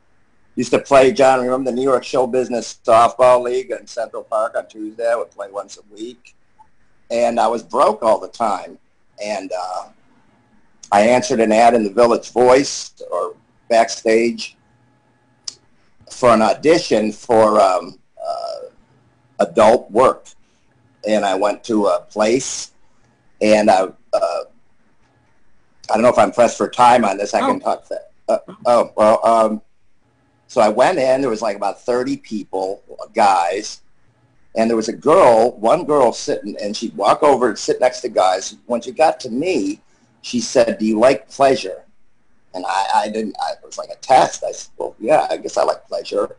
[0.55, 4.53] Used to play, John, remember the New York Show Business Softball League in Central Park
[4.55, 5.09] on Tuesday?
[5.09, 6.35] I would play once a week.
[7.09, 8.77] And I was broke all the time.
[9.23, 9.89] And uh,
[10.91, 13.35] I answered an ad in the Village Voice or
[13.69, 14.55] backstage
[16.11, 18.59] for an audition for um, uh,
[19.39, 20.27] adult work.
[21.07, 22.71] And I went to a place
[23.41, 23.81] and I,
[24.13, 24.43] uh,
[25.89, 27.33] I don't know if I'm pressed for time on this.
[27.33, 28.11] I can talk that.
[28.29, 29.61] Uh, oh, well, um,
[30.47, 32.83] so I went in, there was like about 30 people,
[33.13, 33.81] guys,
[34.55, 38.01] and there was a girl, one girl sitting, and she'd walk over and sit next
[38.01, 38.55] to guys.
[38.67, 39.81] When she got to me,
[40.21, 41.83] she said, do you like pleasure?
[42.53, 44.43] And I, I didn't, I, it was like a test.
[44.43, 46.35] I said, well, yeah, I guess I like pleasure.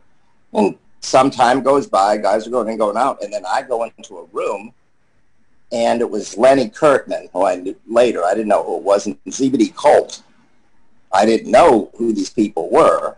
[0.53, 3.83] And some time goes by, guys are going and going out, and then I go
[3.83, 4.73] into a room,
[5.71, 9.07] and it was Lenny Kirtman, who I knew later, I didn't know who it was,
[9.07, 10.23] and Zebedy Colt.
[11.11, 13.17] I didn't know who these people were.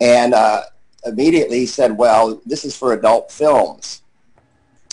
[0.00, 0.62] And uh,
[1.04, 4.02] immediately said, well, this is for adult films.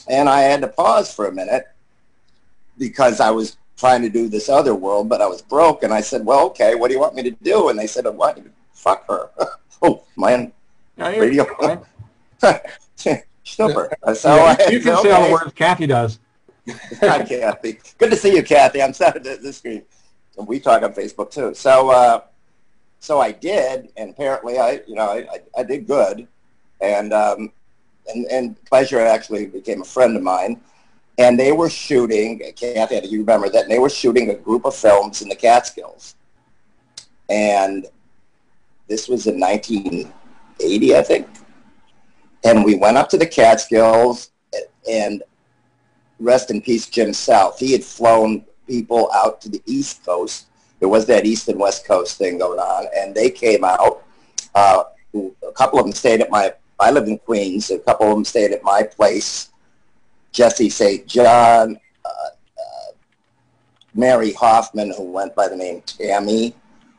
[0.09, 1.67] And I had to pause for a minute
[2.77, 5.83] because I was trying to do this other world, but I was broke.
[5.83, 7.69] And I said, well, okay, what do you want me to do?
[7.69, 9.29] And they said, I want you to fuck her.
[9.81, 10.51] oh, man.
[10.97, 11.85] You're Radio.
[13.43, 13.95] Super.
[14.15, 16.19] So Yeah, I- you can say all the words Cathy does.
[16.99, 17.79] Hi, Cathy.
[17.97, 18.81] Good to see you, Cathy.
[18.81, 19.83] I'm sorry to the screen.
[20.37, 21.53] We talk on Facebook too.
[21.53, 22.21] So, uh,
[22.99, 26.27] so I did, and apparently I, you know, I, I, did good,
[26.81, 27.51] and um,
[28.07, 30.60] and and Pleasure actually became a friend of mine,
[31.17, 32.39] and they were shooting.
[32.55, 33.63] Kathy, do you remember that?
[33.63, 36.15] And they were shooting a group of films in the Catskills,
[37.29, 37.86] and
[38.88, 41.27] this was in 1980, I think,
[42.43, 44.31] and we went up to the Catskills,
[44.89, 45.23] and
[46.19, 47.60] rest in peace, Jim South.
[47.60, 50.47] He had flown people out to the East Coast.
[50.79, 54.03] There was that East and West Coast thing going on, and they came out.
[54.53, 54.83] Uh,
[55.15, 56.53] a couple of them stayed at my.
[56.79, 57.71] I lived in Queens.
[57.71, 59.49] A couple of them stayed at my place.
[60.31, 61.07] Jesse St.
[61.07, 62.91] John, uh, uh,
[63.95, 66.55] Mary Hoffman, who went by the name Tammy,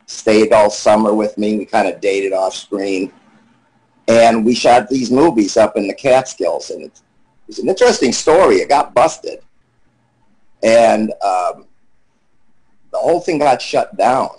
[0.06, 1.56] stayed all summer with me.
[1.56, 3.12] We kind of dated off screen,
[4.08, 7.02] and we shot these movies up in the Catskills, and it's
[7.46, 8.56] it's an interesting story.
[8.56, 9.40] It got busted,
[10.64, 11.67] and um,
[12.90, 14.31] the whole thing got shut down.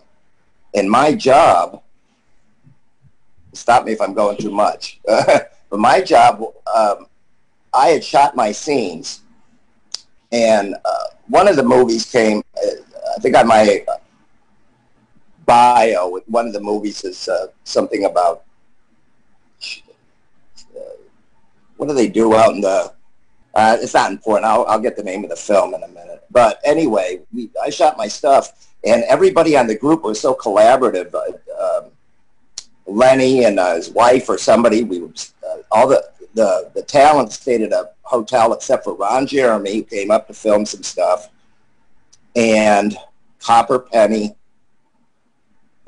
[0.74, 1.82] And my job,
[3.54, 6.44] stop me if I'm going too much, but my job,
[6.76, 7.08] um,
[7.74, 9.22] I had shot my scenes,
[10.32, 12.44] and uh, one of the movies came.
[12.58, 13.86] I think on my
[15.46, 18.44] bio, one of the movies is uh, something about
[20.76, 20.80] uh,
[21.78, 22.94] what do they do out in the
[23.56, 24.46] uh, it's not important.
[24.46, 26.19] I'll, I'll get the name of the film in a minute.
[26.32, 31.14] But anyway, we, I shot my stuff, and everybody on the group was so collaborative.
[31.14, 31.92] Uh, um,
[32.86, 37.62] Lenny and uh, his wife or somebody, we uh, all the, the, the talent stayed
[37.62, 41.30] at a hotel except for Ron Jeremy, who came up to film some stuff,
[42.36, 42.96] and
[43.40, 44.36] Copper Penny,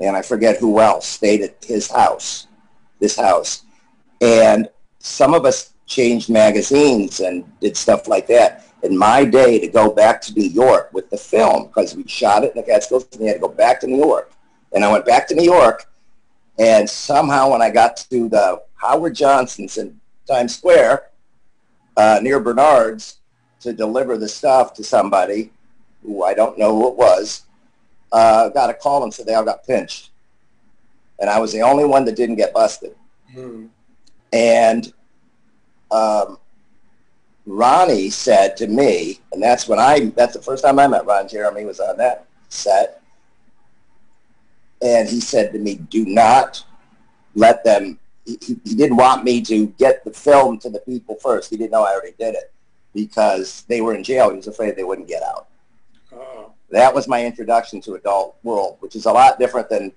[0.00, 2.46] and I forget who else stayed at his house,
[2.98, 3.62] this house.
[4.20, 8.66] And some of us changed magazines and did stuff like that.
[8.82, 12.42] In my day, to go back to New York with the film, because we shot
[12.42, 14.32] it in the Catskills, and we had to go back to New York.
[14.72, 15.86] And I went back to New York,
[16.58, 21.10] and somehow when I got to the Howard Johnson's in Times Square,
[21.96, 23.18] uh, near Bernard's,
[23.60, 25.52] to deliver the stuff to somebody
[26.02, 27.42] who I don't know who it was,
[28.10, 30.10] uh, got a call and said they all got pinched.
[31.20, 32.96] And I was the only one that didn't get busted.
[33.32, 33.66] Hmm.
[34.32, 34.92] And
[35.92, 36.38] um,
[37.46, 41.28] Ronnie said to me, and that's when I, that's the first time I met Ron
[41.28, 43.02] Jeremy was on that set.
[44.80, 46.64] And he said to me, do not
[47.34, 51.16] let them, he, he he didn't want me to get the film to the people
[51.16, 51.50] first.
[51.50, 52.52] He didn't know I already did it
[52.94, 54.30] because they were in jail.
[54.30, 55.48] He was afraid they wouldn't get out.
[56.12, 56.52] Oh.
[56.70, 59.92] That was my introduction to adult world, which is a lot different than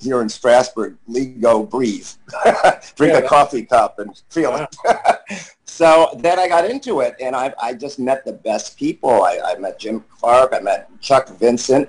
[0.00, 2.08] here in Strasbourg, Lego breathe,
[2.96, 4.76] drink Yeah, a coffee cup and feel it.
[5.64, 9.22] so then I got into it, and I, I just met the best people.
[9.22, 11.88] I, I met Jim Clark, I met Chuck Vincent,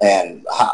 [0.00, 0.68] and uh,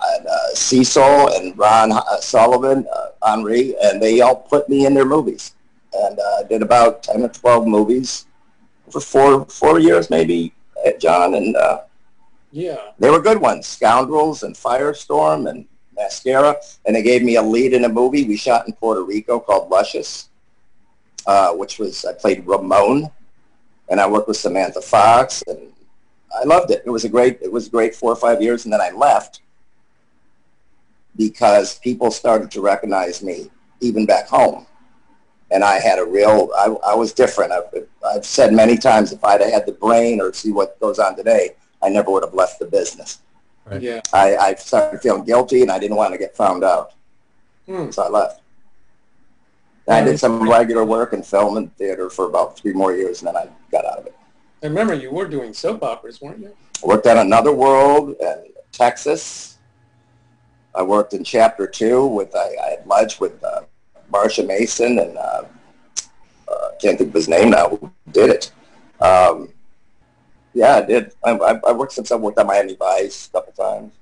[0.55, 5.55] Cecil and Ron uh, Sullivan, uh, Henri, and they all put me in their movies.
[5.93, 8.27] And uh, did about 10 or 12 movies
[8.91, 10.55] for four, four years maybe,
[10.87, 11.81] uh, John, and uh,
[12.53, 12.93] Yeah.
[12.99, 15.67] they were good ones, Scoundrels and Firestorm and
[16.01, 16.57] Mascara.
[16.87, 19.71] And they gave me a lead in a movie we shot in Puerto Rico called
[19.71, 20.29] Luscious,
[21.27, 23.11] uh, which was, I played Ramon.
[23.89, 25.59] And I worked with Samantha Fox and
[26.41, 26.83] I loved it.
[26.87, 28.65] It was a great, it was great four or five years.
[28.65, 29.41] And then I left
[31.17, 34.67] because people started to recognize me even back home.
[35.51, 37.51] And I had a real, I, I was different.
[37.53, 41.17] I've, I've said many times if I'd had the brain or see what goes on
[41.17, 43.19] today, I never would have left the business.
[43.71, 43.83] Right.
[43.83, 44.01] Yeah.
[44.13, 46.95] I, I started feeling guilty and I didn't want to get found out.
[47.67, 47.91] Hmm.
[47.91, 48.41] So I left.
[49.87, 53.21] And I did some regular work in film and theater for about three more years
[53.23, 54.17] and then I got out of it.
[54.63, 56.55] I remember you were doing soap operas, weren't you?
[56.83, 59.59] I worked on Another World in Texas.
[60.75, 63.63] I worked in Chapter 2 with, I, I had lunch with uh,
[64.13, 65.45] Marsha Mason and uh,
[66.49, 68.53] uh, can't think of his name now, who did it.
[69.01, 69.53] Um,
[70.55, 71.13] yeah, I did.
[71.25, 73.93] I, I, I worked since I worked on Miami Vice a couple times.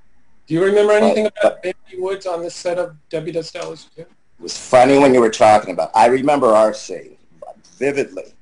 [0.46, 1.32] Do you remember anything Right.
[1.42, 4.00] about Bambi Woods on the set of Debbie Does Dallas 2?
[4.02, 4.08] It
[4.40, 5.90] was funny when you were talking about.
[5.94, 7.16] I remember our scene
[7.76, 8.32] vividly.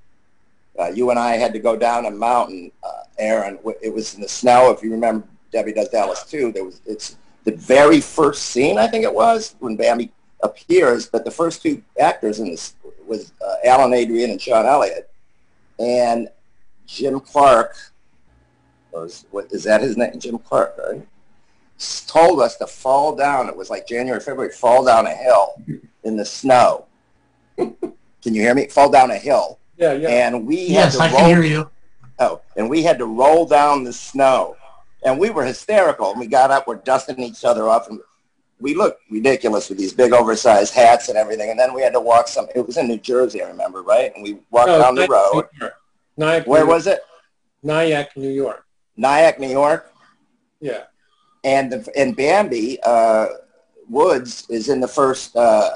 [0.79, 3.59] Uh, you and I had to go down a mountain, uh, Aaron.
[3.83, 4.71] It was in the snow.
[4.71, 6.53] If you remember, Debbie Does Dallas too.
[6.53, 11.07] There was it's the very first scene I think it was when Bambi appears.
[11.09, 12.75] But the first two actors in this
[13.07, 15.11] was uh, Alan Adrian and Sean Elliot,
[15.79, 16.29] and
[16.87, 17.75] Jim Clark.
[19.01, 20.19] Was what is that his name?
[20.19, 21.07] Jim Clark, right?
[22.07, 23.49] told us to fall down.
[23.51, 25.61] It was like January, February, fall down a hill
[26.05, 26.87] in the snow.
[27.59, 27.75] Can
[28.23, 28.67] you hear me?
[28.69, 29.59] Fall down a hill.
[29.77, 30.09] Yeah, yeah.
[30.09, 31.35] And we Yes, had I to can roll.
[31.35, 31.71] hear you.
[32.19, 34.57] Oh, and we had to roll down the snow,
[35.05, 36.13] and we were hysterical.
[36.13, 38.01] And we got up, we're dusting each other off, and
[38.59, 41.51] we looked ridiculous with these big oversized hats and everything.
[41.51, 42.47] And then we had to walk some.
[42.55, 44.15] It was in New Jersey, I remember, right?
[44.15, 45.45] And we walked No, down the road.
[46.17, 47.01] Nyack, Where New was it?
[47.63, 48.66] Nyack, New York.
[48.97, 49.93] Nyack, New York.
[50.61, 50.85] Yeah.
[51.45, 53.27] and the, and Bambi uh,
[53.89, 55.37] Woods is in the first.
[55.37, 55.71] Uh,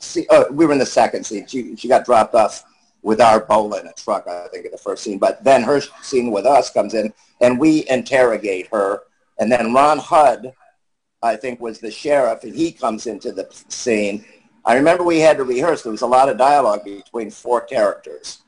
[0.00, 1.46] scene, uh, we were in the second scene.
[1.46, 2.64] She she got dropped off
[3.02, 5.18] with our Bola in a truck, I think, in the first scene.
[5.18, 9.02] But then her scene with us comes in, and we interrogate her.
[9.38, 10.52] And then Ron Hudd,
[11.22, 14.24] I think, was the sheriff, and he comes into the scene.
[14.64, 15.82] I remember we had to rehearse.
[15.82, 18.41] There was a lot of dialogue between four characters.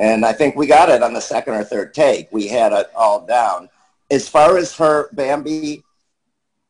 [0.00, 2.32] And I think we got it on the second or third take.
[2.32, 3.68] We had it all down
[4.10, 5.82] as far as her Bambi,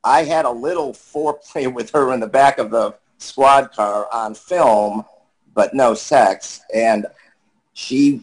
[0.04, 4.34] I had a little foreplay with her in the back of the squad car on
[4.34, 5.04] film,
[5.54, 6.60] but no sex.
[6.74, 7.06] And
[7.72, 8.22] she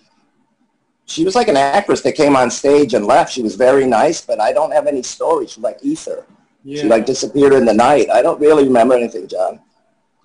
[1.05, 3.31] she was like an actress that came on stage and left.
[3.31, 5.51] She was very nice, but I don't have any stories.
[5.51, 6.25] She was like ether.
[6.65, 6.81] Yeah.
[6.81, 8.09] She like disappeared in the night.
[8.09, 9.61] I don't really remember anything, John.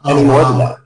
[0.05, 0.79] Any Oh, more than that.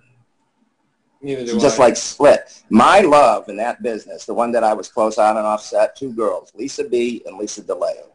[1.61, 1.85] Just I.
[1.85, 2.63] like split.
[2.71, 5.97] My love in that business, the one that I was close on and off set,
[5.97, 8.07] two girls, Lisa B and Lisa DeLeo.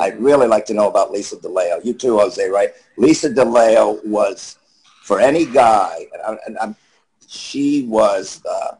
[0.00, 1.84] I'd really like to know about Lisa DeLeo.
[1.84, 2.70] You too, Jose, right?
[2.96, 4.58] Lisa DeLeo was,
[5.02, 6.76] for any guy, and, I, and I'm,
[7.28, 8.76] she was, uh,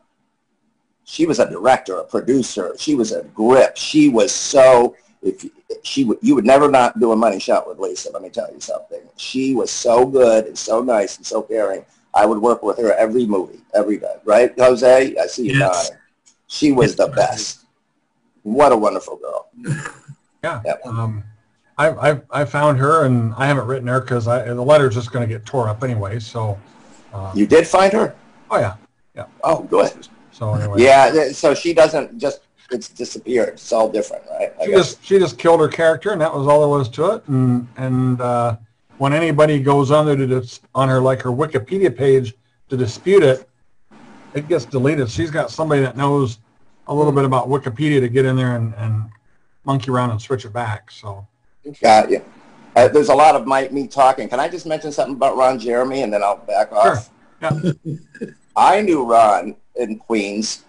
[1.04, 2.74] she was a director, a producer.
[2.78, 3.76] She was a grip.
[3.76, 5.50] She was so, if you-
[5.82, 8.10] she would, you would never not do a money shot with Lisa.
[8.10, 9.00] Let me tell you something.
[9.16, 11.84] She was so good and so nice and so caring.
[12.14, 14.14] I would work with her every movie, every day.
[14.24, 15.14] Right, Jose?
[15.20, 15.90] I see you Yes.
[15.90, 16.00] nodding.
[16.46, 17.60] She was the best.
[18.42, 19.48] What a wonderful girl.
[20.44, 20.60] Yeah.
[20.64, 20.74] Yeah.
[20.84, 21.24] Um,
[21.76, 25.26] I, I, I found her and I haven't written her because the letter's just going
[25.28, 26.20] to get tore up anyway.
[26.20, 26.58] So,
[27.12, 28.14] uh, You did find her?
[28.50, 28.76] oh yeah.
[29.16, 29.26] Yeah.
[29.42, 30.06] Oh, good.
[30.30, 30.82] So anyway.
[30.82, 32.40] Yeah, so she doesn't just,
[32.70, 33.54] it's disappeared.
[33.54, 34.52] It's all different, right?
[34.60, 34.80] I She guess.
[34.94, 37.26] just, she just killed her character and that was all there was to it.
[37.28, 38.56] And, and, uh,
[38.98, 42.34] when anybody goes on there to, dis- on her, like her Wikipedia page
[42.68, 43.48] to dispute it,
[44.34, 45.10] it gets deleted.
[45.10, 46.38] She's got somebody that knows
[46.86, 49.08] a little bit about Wikipedia to get in there and, and
[49.64, 50.90] monkey around and switch it back.
[50.90, 51.26] So,
[51.80, 52.22] Got you.
[52.76, 54.28] Uh, there's a lot of my, me talking.
[54.28, 57.10] Can I just mention something about Ron Jeremy and then I'll back off?
[57.40, 57.72] yeah.
[58.56, 60.64] I knew Ron in Queens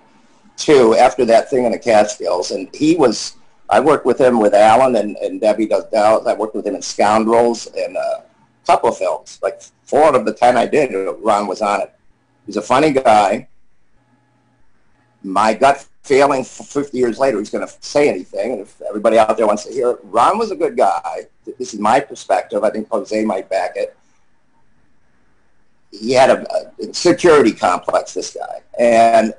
[0.57, 3.36] too after that thing in the Catskills, and he was.
[3.70, 6.28] I worked with him with Alan and, and Debbie does Dallas.
[6.28, 10.16] I worked with him in Scoundrels and uh, a couple of films, like four out
[10.16, 10.91] of the ten I did.
[11.20, 11.93] Ron was on it.
[12.45, 13.47] He's a funny guy.
[15.24, 19.36] My gut feeling, 50 years later, he's going to say anything, and if everybody out
[19.36, 21.22] there wants to hear it, Ron was a good guy.
[21.57, 22.63] This is my perspective.
[22.63, 23.97] I think Jose might back it
[25.99, 26.45] he had a,
[26.82, 29.34] a security complex, this guy, and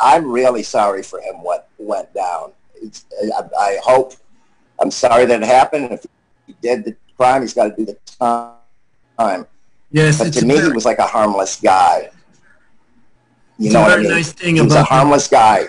[0.00, 2.52] I'm really sorry for him what went down.
[2.88, 3.04] It's,
[3.38, 4.14] I, I hope,
[4.80, 5.92] I'm sorry that it happened.
[5.92, 6.02] If
[6.46, 7.96] he did the crime, he's got to do the
[9.18, 9.46] time.
[9.90, 12.10] Yes, But to a me, he was like a harmless guy.
[13.58, 14.12] You it's know a what I very mean?
[14.18, 15.38] nice thing he was a harmless him.
[15.38, 15.68] harmless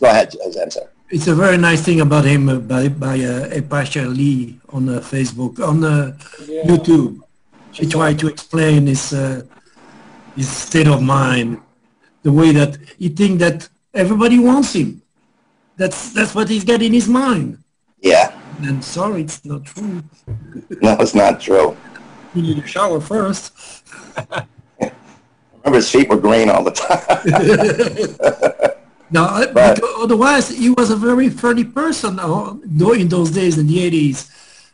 [0.00, 0.88] Go ahead, I'm sorry.
[1.10, 5.00] It's a very nice thing about him uh, by by uh, Epasha Lee on uh,
[5.12, 6.16] Facebook on uh,
[6.48, 6.64] Yeah.
[6.70, 7.20] YouTube.
[7.76, 9.42] She tried to explain his uh,
[10.34, 11.60] his state of mind,
[12.26, 15.02] the way that he think that everybody wants him.
[15.76, 17.58] That's that's what he's got in his mind.
[18.00, 20.02] Yeah, And sorry, it's not true.
[20.82, 21.76] no, it's not true.
[22.34, 23.52] You need to shower first.
[24.78, 28.70] Remember, his feet were green all the time.
[29.14, 29.52] Right.
[29.54, 34.28] because otherwise, he was a very funny person in those days in the 80s,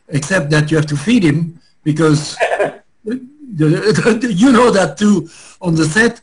[0.07, 2.37] except that you have to feed him because
[3.05, 5.29] you know that too
[5.61, 6.21] on the set.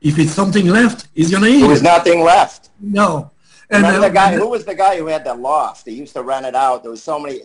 [0.00, 2.70] If it's something left, he's going to eat there was nothing left.
[2.80, 3.30] No.
[3.70, 4.34] And Remember uh, the guy?
[4.34, 5.86] Who was the guy who had the loft?
[5.86, 6.82] He used to rent it out.
[6.82, 7.40] There was so many.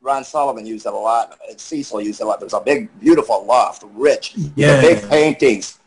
[0.00, 1.38] Ron Sullivan used it a lot.
[1.56, 2.40] Cecil used it a lot.
[2.40, 4.80] There was a big, beautiful loft, rich, Yeah.
[4.80, 5.78] big paintings.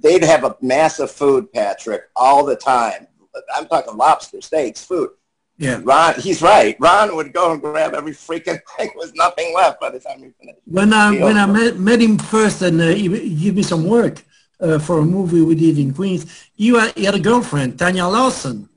[0.00, 3.06] They'd have a massive food, Patrick, all the time.
[3.54, 5.10] I'm talking lobster, steaks, food.
[5.56, 5.80] yeah.
[5.82, 6.76] Ron, he's right.
[6.80, 8.88] Ron would go and grab every freaking thing.
[8.88, 10.58] There was nothing left by the time he finished.
[10.66, 13.86] When I when I met, met him first and uh, he, he gave me some
[13.86, 14.22] work
[14.60, 16.66] uh, for a movie we did in Queens, he,
[16.96, 18.68] he had a girlfriend, Tanya Lawson.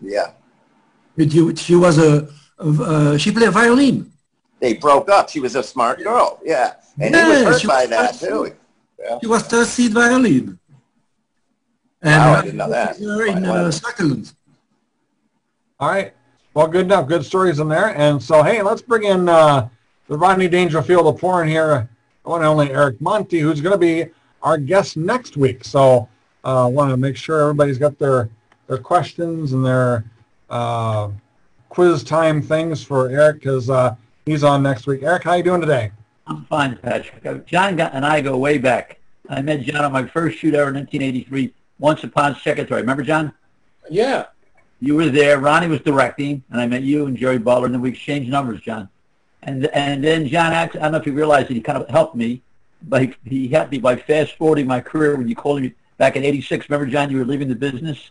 [0.00, 0.32] Yeah.
[1.18, 2.28] She, she was a,
[2.58, 4.12] a uh, she played violin.
[4.60, 5.28] They broke up.
[5.28, 6.40] She was a smart girl.
[6.44, 6.74] Yeah.
[7.00, 8.32] And he was hurt she by was that, smart.
[8.32, 8.56] too.
[8.98, 9.18] Yeah.
[9.20, 10.58] She was third seed violin.
[12.02, 12.98] And Wow, I uh, didn't know that.
[12.98, 14.32] In uh, Scotland.
[15.80, 16.12] All right.
[16.54, 17.06] Well, good enough.
[17.06, 17.96] Good stories in there.
[17.96, 19.68] And so, hey, let's bring in uh,
[20.08, 21.88] the Rodney Dangerfield of porn here,
[22.22, 24.10] one and only Eric Monti, who's going to be
[24.42, 25.64] our guest next week.
[25.64, 26.08] So
[26.42, 28.30] I uh, want to make sure everybody's got their,
[28.68, 30.04] their questions and their
[30.50, 31.08] uh,
[31.68, 33.96] quiz time things for Eric because uh,
[34.26, 35.02] he's on next week.
[35.02, 35.90] Eric, how you doing today?
[36.26, 37.46] I'm fine, Patrick.
[37.46, 39.00] John and I go way back.
[39.30, 42.80] I met John on my first shoot ever in 1983, Once Upon Secretary.
[42.80, 43.32] Remember, John?
[43.90, 44.26] Yeah.
[44.80, 45.38] You were there.
[45.38, 48.60] Ronnie was directing, and I met you and Jerry Butler, and then we exchanged numbers,
[48.60, 48.88] John.
[49.42, 52.14] And and then John, I don't know if you realized that he kind of helped
[52.14, 52.42] me,
[52.82, 56.24] but he helped me by fast forwarding my career when you called me back in
[56.24, 56.68] '86.
[56.68, 58.10] Remember, John, you were leaving the business.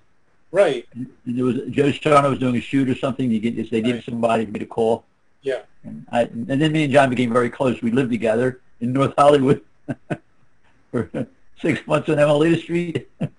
[0.51, 0.87] Right.
[0.93, 3.29] And there was Joe Sarno was doing a shoot or something.
[3.29, 5.03] You get they needed somebody for me to call.
[5.41, 5.61] Yeah.
[5.83, 7.81] And, I, and then me and John became very close.
[7.81, 9.61] We lived together in North Hollywood
[10.91, 11.27] for
[11.59, 13.09] six months on Emily Street.
[13.19, 13.31] right.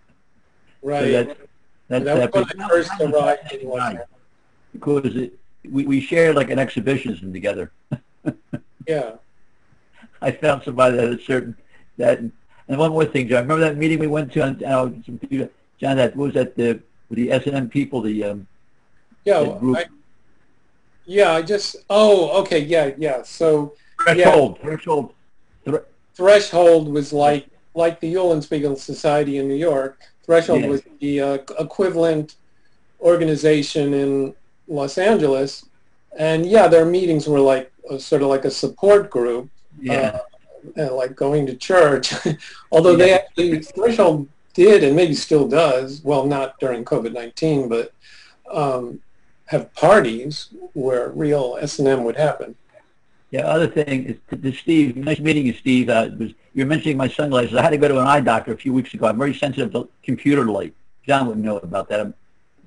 [1.00, 1.40] So that's,
[1.88, 4.00] that's that was when I first arrived in
[4.72, 5.38] Because it,
[5.70, 7.72] we, we shared like an exhibitionism together.
[8.86, 9.12] yeah.
[10.20, 11.56] I found somebody that had a certain
[11.96, 12.20] that
[12.68, 13.42] and one more thing, John.
[13.42, 15.96] Remember that meeting we went to on John?
[15.96, 16.80] That was at the
[17.10, 18.00] the S and M people.
[18.00, 18.46] The um,
[19.24, 19.86] yeah, I,
[21.06, 21.32] yeah.
[21.32, 23.22] I just oh okay yeah yeah.
[23.22, 25.14] So threshold yeah, threshold
[26.14, 30.00] threshold was like like the Eulenspiegel Society in New York.
[30.24, 30.68] Threshold yes.
[30.68, 32.34] was the uh, equivalent
[33.00, 34.34] organization in
[34.66, 35.66] Los Angeles,
[36.18, 39.48] and yeah, their meetings were like a, sort of like a support group,
[39.80, 40.18] yeah,
[40.76, 42.12] uh, like going to church.
[42.72, 42.96] Although yeah.
[42.96, 47.92] they actually Threshold did and maybe still does, well, not during COVID nineteen, but
[48.50, 49.00] um,
[49.46, 52.54] have parties where real S and M would happen.
[53.30, 54.96] Yeah, other thing is to, to Steve.
[54.96, 55.88] Nice meeting you, Steve.
[55.88, 57.54] Uh, was you were mentioning my sunglasses.
[57.54, 59.06] I had to go to an eye doctor a few weeks ago.
[59.06, 60.74] I'm very sensitive to computer light.
[61.06, 62.00] John wouldn't know about that.
[62.00, 62.14] I'm,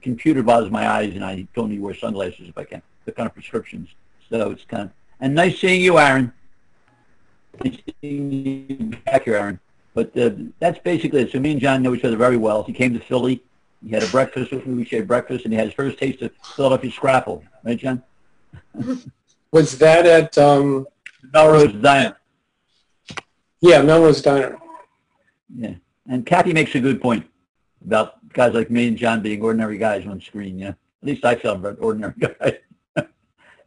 [0.02, 2.82] computer bothers my eyes, and I don't need to wear sunglasses if I can.
[3.06, 3.90] The kind of prescriptions.
[4.30, 6.32] So it's kind of and nice seeing you, Aaron.
[7.64, 9.60] Nice seeing you back here, Aaron.
[9.94, 11.32] But uh, that's basically it.
[11.32, 12.64] So me and John know each other very well.
[12.64, 13.44] He came to Philly.
[13.84, 14.76] He had a breakfast with me.
[14.76, 17.44] We shared breakfast, and he had his first taste of Philadelphia scrapple.
[17.64, 18.04] Right, John?
[19.52, 20.88] Was that at um,
[21.34, 22.16] Melrose Diner?
[23.60, 24.58] Yeah, Melrose Diner.
[25.54, 25.74] Yeah,
[26.08, 27.26] and Kathy makes a good point
[27.86, 30.58] about guys like me and John being ordinary guys on screen.
[30.58, 32.60] Yeah, at least I felt like an ordinary guy.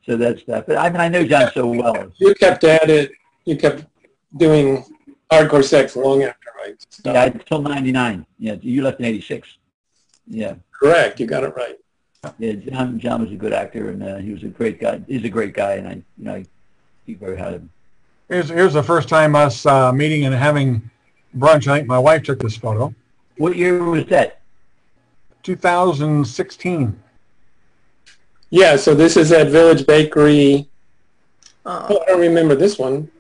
[0.07, 0.67] so that's that.
[0.67, 2.11] But I mean, I know John so well.
[2.17, 3.13] You kept at it.
[3.45, 3.85] You kept
[4.37, 4.85] doing
[5.43, 6.77] hardcore sex long after, right?
[6.89, 7.13] So.
[7.13, 8.27] Yeah, until '99.
[8.39, 9.59] Yeah, you left in '86.
[10.27, 10.55] Yeah.
[10.73, 11.21] Correct.
[11.21, 11.79] You got it right.
[12.39, 15.03] Yeah, John, John was a good actor, and uh, he was a great guy.
[15.07, 16.45] He's a great guy, and I, you know, I
[17.03, 17.71] speak very highly of him.
[18.29, 20.91] Here's, here's the first time us uh, meeting and having
[21.37, 21.69] brunch.
[21.69, 22.95] I think my wife took this photo.
[23.37, 24.41] What year was that?
[25.43, 26.99] 2016.
[28.51, 30.69] Yeah, so this is at Village Bakery.
[31.67, 33.11] Oh, I don't remember this one.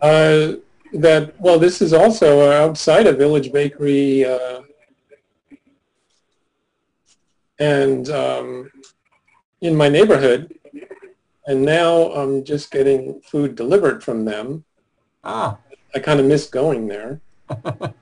[0.00, 0.54] Uh,
[0.92, 4.62] that well, this is also outside of Village Bakery, uh,
[7.58, 8.70] and um,
[9.60, 10.54] in my neighborhood.
[11.46, 14.64] And now I'm just getting food delivered from them.
[15.24, 15.58] Ah.
[15.94, 17.20] I kind of miss going there.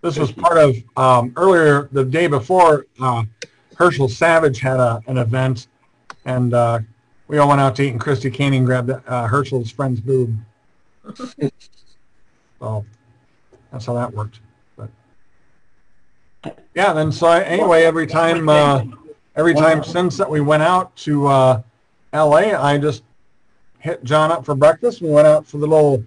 [0.00, 2.86] This was part of um, earlier the day before.
[3.00, 3.24] Uh,
[3.76, 5.66] Herschel Savage had a, an event,
[6.24, 6.80] and uh,
[7.28, 10.36] we all went out to eat, and Christy Canyon grabbed uh, Herschel's friend's boob.
[12.58, 12.84] so
[13.70, 14.40] that's how that worked.
[14.76, 14.88] But
[16.74, 18.84] yeah, then so I, anyway, every time uh,
[19.36, 21.62] every time since that we went out to uh,
[22.14, 23.04] L.A., I just
[23.78, 25.02] hit John up for breakfast.
[25.02, 26.02] We went out for the little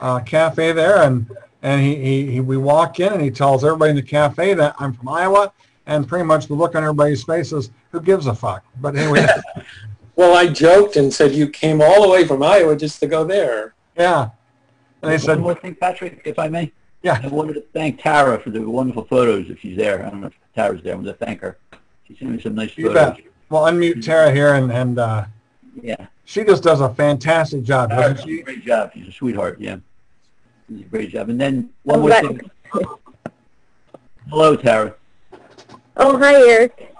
[0.00, 1.30] uh, cafe there, and
[1.62, 4.74] and he, he, he, we walk in and he tells everybody in the cafe that
[4.80, 5.52] I'm from Iowa,
[5.86, 8.64] and pretty much the look on everybody's faces, who gives a fuck?
[8.80, 9.26] But anyway.
[10.16, 13.24] well, I joked and said you came all the way from Iowa just to go
[13.24, 13.74] there.
[13.96, 14.30] Yeah.
[15.02, 16.72] And they said, one more thing, Patrick, if I may.
[17.02, 17.20] Yeah.
[17.22, 19.50] I wanted to thank Tara for the wonderful photos.
[19.50, 20.94] If she's there, I don't know if Tara's there.
[20.94, 21.58] I want to thank her.
[22.08, 23.16] She sent me some nice you photos.
[23.16, 23.24] Bet.
[23.50, 25.26] Well, unmute Tara here, and and uh,
[25.80, 28.42] yeah, she just does a fantastic job, doesn't she?
[28.42, 28.92] Great job.
[28.94, 29.60] She's a sweetheart.
[29.60, 29.76] Yeah
[30.68, 31.28] She's a great job.
[31.28, 32.40] And then one more thing.
[34.28, 34.94] Hello, Tara.
[35.96, 36.94] Oh, hi, Eric.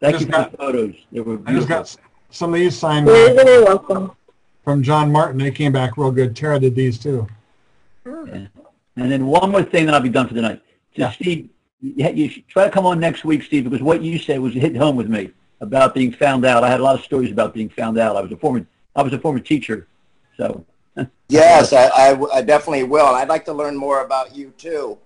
[0.00, 0.94] Thank you for got, the photos.
[1.12, 1.96] They were I just got
[2.30, 4.12] some of these signed You're very welcome.
[4.64, 5.38] from John Martin.
[5.38, 6.36] They came back real good.
[6.36, 7.26] Tara did these too.
[8.06, 8.46] Yeah.
[8.96, 10.48] And then one more thing, then I'll be done for tonight.
[10.48, 10.62] night.
[10.96, 11.10] So yeah.
[11.12, 11.50] Steve,
[11.80, 14.76] you should try to come on next week, Steve, because what you said was hit
[14.76, 16.64] home with me about being found out.
[16.64, 18.16] I had a lot of stories about being found out.
[18.16, 18.66] I was a former,
[18.96, 19.86] I was a former teacher,
[20.36, 20.64] so
[21.28, 23.06] yes, I, I, I, definitely will.
[23.06, 24.98] I'd like to learn more about you too,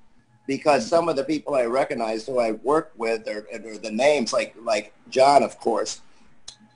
[0.46, 4.32] because some of the people I recognize who I work with are, are the names
[4.32, 6.00] like like John, of course.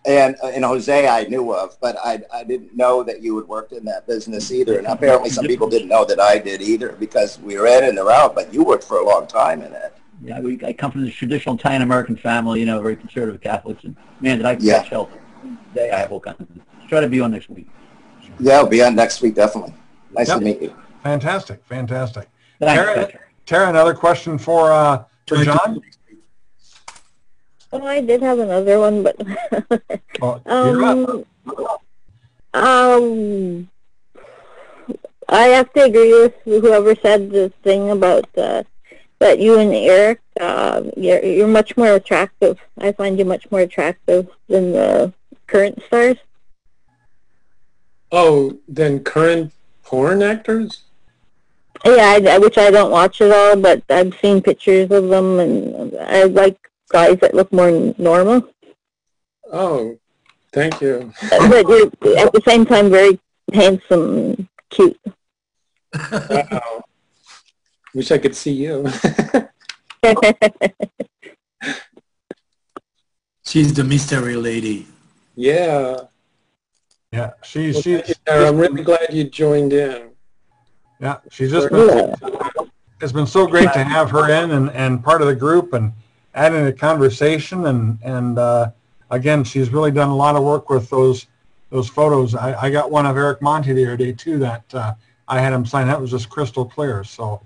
[0.06, 3.72] And and Jose I knew of, but I I didn't know that you had worked
[3.72, 4.78] in that business either.
[4.78, 7.96] And apparently some people didn't know that I did either because we were in and
[7.98, 8.34] they're out.
[8.34, 9.92] But you worked for a long time in it.
[10.22, 13.84] Yeah, we, I come from this traditional Italian American family, you know, very conservative Catholics,
[13.84, 14.78] and man, did I Yeah.
[14.78, 15.10] catch help.
[15.74, 16.48] Today I have all kinds of.
[16.88, 17.68] Try to be on next week.
[18.40, 19.74] Yeah, I'll be on next week definitely.
[20.12, 20.38] Nice Yep.
[20.38, 20.74] to meet you.
[21.02, 22.28] Fantastic, fantastic.
[22.60, 23.08] Thanks, Tara,
[23.44, 25.80] Tara, another question for uh, for John.
[27.72, 29.16] Oh, I did have another one, but
[30.22, 31.24] Oh, um,
[32.54, 33.68] um,
[35.28, 38.62] I have to agree with whoever said this thing about uh,
[39.18, 42.58] that you and Eric, uh, you're, you're much more attractive.
[42.78, 45.12] I find you much more attractive than the
[45.46, 46.18] current stars.
[48.12, 49.52] Oh, then current
[49.82, 50.82] porn actors?
[51.84, 55.96] Yeah, I, which I don't watch at all, but I've seen pictures of them, and
[55.98, 56.58] I like
[56.90, 58.48] guys that look more normal.
[59.52, 59.96] Oh,
[60.52, 61.12] thank you.
[61.30, 61.86] but you're
[62.18, 63.18] at the same time very
[63.52, 64.98] handsome, cute.
[66.12, 66.84] Wow.
[67.94, 68.86] Wish I could see you.
[73.44, 74.86] She's the mystery lady.
[75.34, 76.00] yeah.
[77.12, 78.18] Yeah, she's Well, she's thank.
[78.48, 80.10] I'm really glad you joined in.
[81.00, 82.14] yeah she's just been,
[83.00, 85.92] it's been so great to have her in and, and part of the group and
[86.36, 88.70] adding the conversation and and uh,
[89.10, 91.26] again she's really done a lot of work with those
[91.70, 92.34] those photos.
[92.34, 94.94] I, I got one of Eric Monti the other day too that uh,
[95.26, 95.88] I had him sign.
[95.88, 97.02] That was just crystal clear.
[97.02, 97.40] So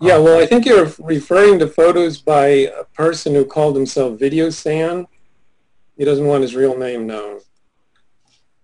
[0.00, 4.48] Yeah, well, I think you're referring to photos by a person who called himself Video
[4.48, 5.06] San.
[5.98, 7.40] He doesn't want his real name known.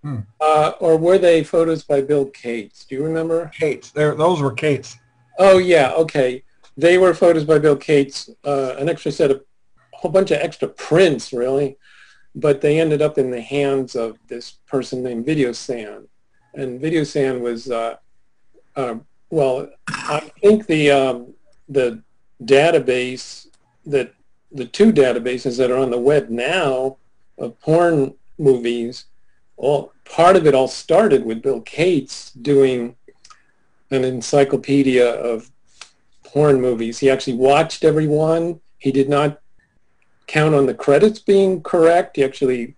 [0.03, 0.19] Hmm.
[0.41, 2.85] Uh, or were they photos by Bill Cates?
[2.85, 3.51] Do you remember?
[3.59, 4.99] Kate's there those were Kate's.
[5.39, 6.45] Oh, yeah, okay.
[6.77, 9.43] They were photos by Bill Cates, uh, an extra set of, a
[10.05, 11.79] whole bunch of extra prints, really.
[12.35, 16.07] But they ended up in the hands of this person named Video San.
[16.53, 17.97] And Video San was, uh,
[18.77, 18.97] uh,
[19.31, 21.35] well, I think the, um,
[21.71, 22.03] the
[22.43, 23.47] database
[23.87, 24.13] that,
[24.53, 26.99] the two databases that are on the web now
[27.39, 29.07] of porn movies,
[29.57, 32.95] all part of it all started with Bill Cates doing
[33.91, 35.51] an encyclopedia of
[36.25, 36.99] porn movies.
[36.99, 38.61] He actually watched every one.
[38.77, 39.41] He did not
[40.27, 42.17] count on the credits being correct.
[42.17, 42.75] He actually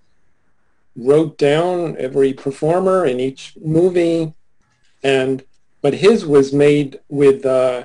[0.97, 4.32] wrote down every performer in each movie,
[5.03, 5.44] and
[5.82, 7.84] but his was made with uh,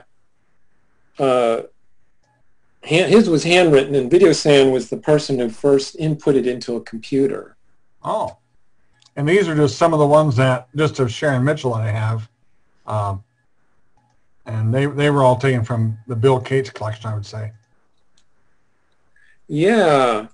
[1.20, 1.62] uh,
[2.82, 7.56] his was handwritten, and Video San was the person who first inputted into a computer.
[8.04, 8.38] Oh,
[9.16, 11.92] and these are just some of the ones that just of Sharon Mitchell that I
[11.92, 12.30] have,
[12.88, 13.24] um,
[14.46, 17.52] and they they were all taken from the Bill Cates collection, I would say.
[19.52, 20.28] Yeah.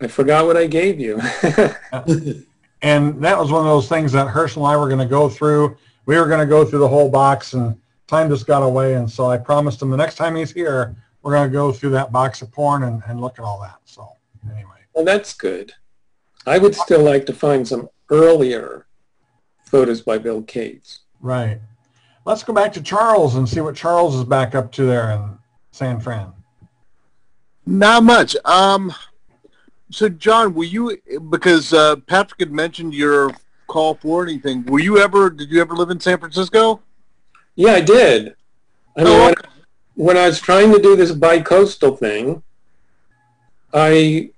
[0.00, 1.20] I forgot what I gave you.
[2.82, 5.28] And that was one of those things that Herschel and I were going to go
[5.28, 5.76] through.
[6.06, 8.94] We were going to go through the whole box, and time just got away.
[8.94, 11.90] And so I promised him the next time he's here, we're going to go through
[11.90, 13.76] that box of porn and, and look at all that.
[13.84, 14.08] So
[14.50, 15.72] anyway, well, that's good.
[16.46, 18.86] I would still like to find some earlier
[19.66, 21.00] photos by Bill Cates.
[21.20, 21.60] right.
[22.26, 25.38] Let's go back to Charles and see what Charles is back up to there in
[25.72, 26.32] San Fran.
[27.70, 28.34] Not much.
[28.44, 28.92] Um,
[29.90, 30.98] so John, were you
[31.30, 33.30] because uh, Patrick had mentioned your
[33.68, 34.66] call forwarding thing?
[34.66, 35.30] Were you ever?
[35.30, 36.80] Did you ever live in San Francisco?
[37.54, 38.34] Yeah, I did.
[38.96, 39.34] I mean, Oh, when,
[39.94, 42.42] when I was trying to do this bi-coastal thing,
[43.72, 44.30] I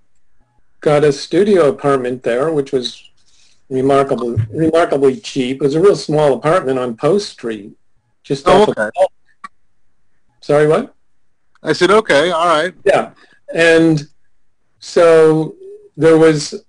[0.80, 3.03] got a studio apartment there, which was
[3.70, 5.57] remarkably remarkably cheap.
[5.57, 7.72] It was a real small apartment on Post Street,
[8.24, 8.91] just Oh, off of- okay.
[10.43, 10.95] Sorry, what?
[11.63, 12.75] I said, okay, all right.
[12.85, 13.13] Yeah.
[13.55, 14.09] And
[14.81, 15.55] so
[15.97, 16.65] there was,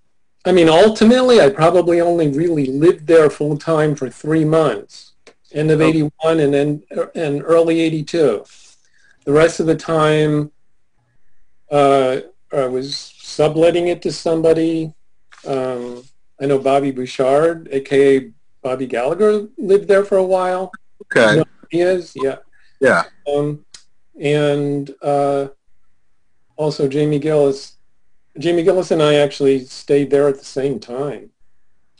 [0.45, 5.13] I mean, ultimately, I probably only really lived there full time for three months,
[5.51, 5.85] end of Oh.
[5.87, 6.83] 81 and then
[7.15, 8.43] and early 82.
[9.25, 10.51] The rest of the time,
[11.71, 12.19] uh,
[12.51, 14.93] I was subletting it to somebody.
[15.47, 16.03] Um,
[16.41, 18.29] I know Bobby Bouchard, aka
[18.61, 20.71] Bobby Gallagher, lived there for a while.
[21.05, 21.37] Okay.
[21.37, 22.37] No, he is, yeah.
[22.79, 23.03] Yeah.
[23.33, 23.65] Um,
[24.19, 25.47] and uh,
[26.55, 27.77] also Jamie Gillis.
[28.39, 31.29] Jamie Gillis and I actually stayed there at the same time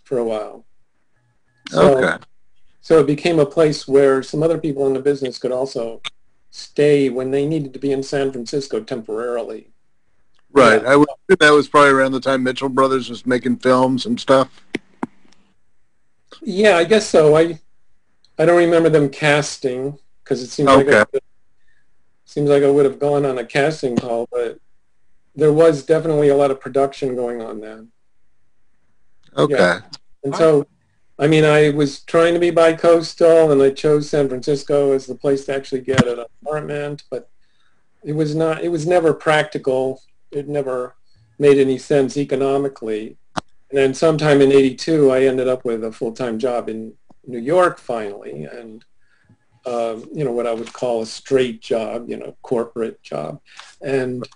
[0.03, 0.66] for a while.
[1.70, 2.24] So, Okay.
[2.82, 6.01] So it became a place where some other people in the business could also
[6.51, 9.72] stay when they needed to be in San Francisco temporarily.
[10.51, 10.82] Right.
[10.82, 10.89] Yeah.
[10.89, 14.20] I would think that was probably around the time Mitchell Brothers was making films and
[14.20, 14.66] stuff.
[16.41, 17.38] Yeah, I guess so.
[17.38, 17.59] I
[18.38, 21.20] I don't remember them casting because it seems like Okay.
[22.34, 24.59] Seems like I would have gone on a casting call, but
[25.36, 27.91] there was definitely a lot of production going on then.
[29.38, 29.55] Okay.
[29.55, 29.81] Yeah.
[30.23, 30.65] And so,
[31.19, 35.15] I mean, I was trying to be bi-coastal, and I chose San Francisco as the
[35.15, 37.29] place to actually get an apartment, but
[38.03, 38.63] it was not.
[38.63, 40.01] It was never practical.
[40.31, 40.95] It never
[41.38, 43.17] made any sense economically.
[43.69, 46.93] And then sometime in '82, I ended up with a full-time job in
[47.25, 48.84] New York finally, and
[49.66, 53.39] um, you know what I would call a straight job, you know, corporate job,
[53.82, 54.28] and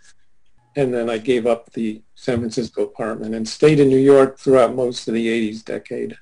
[0.75, 4.75] and then I gave up the San Francisco apartment and stayed in New York throughout
[4.75, 6.17] most of the 80s decade.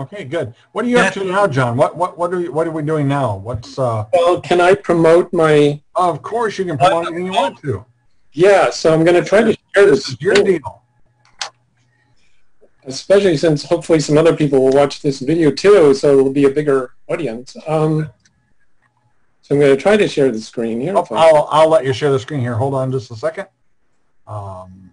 [0.00, 0.54] Okay, good.
[0.72, 1.76] What are you up to now, John?
[1.76, 3.36] What what what are you, what are we doing now?
[3.36, 4.06] What's uh?
[4.14, 5.82] Well, can I promote my?
[5.94, 7.84] Of course, you can promote anything you want to.
[8.32, 10.06] Yeah, so I'm going to try to share this.
[10.06, 10.79] This is your deal.
[12.84, 16.50] Especially since hopefully some other people will watch this video too, so it'll be a
[16.50, 17.54] bigger audience.
[17.66, 18.10] Um,
[19.42, 20.94] so I'm going to try to share the screen here.
[20.96, 22.54] Oh, I'll I'll let you share the screen here.
[22.54, 23.46] Hold on just a second.
[24.26, 24.90] Um,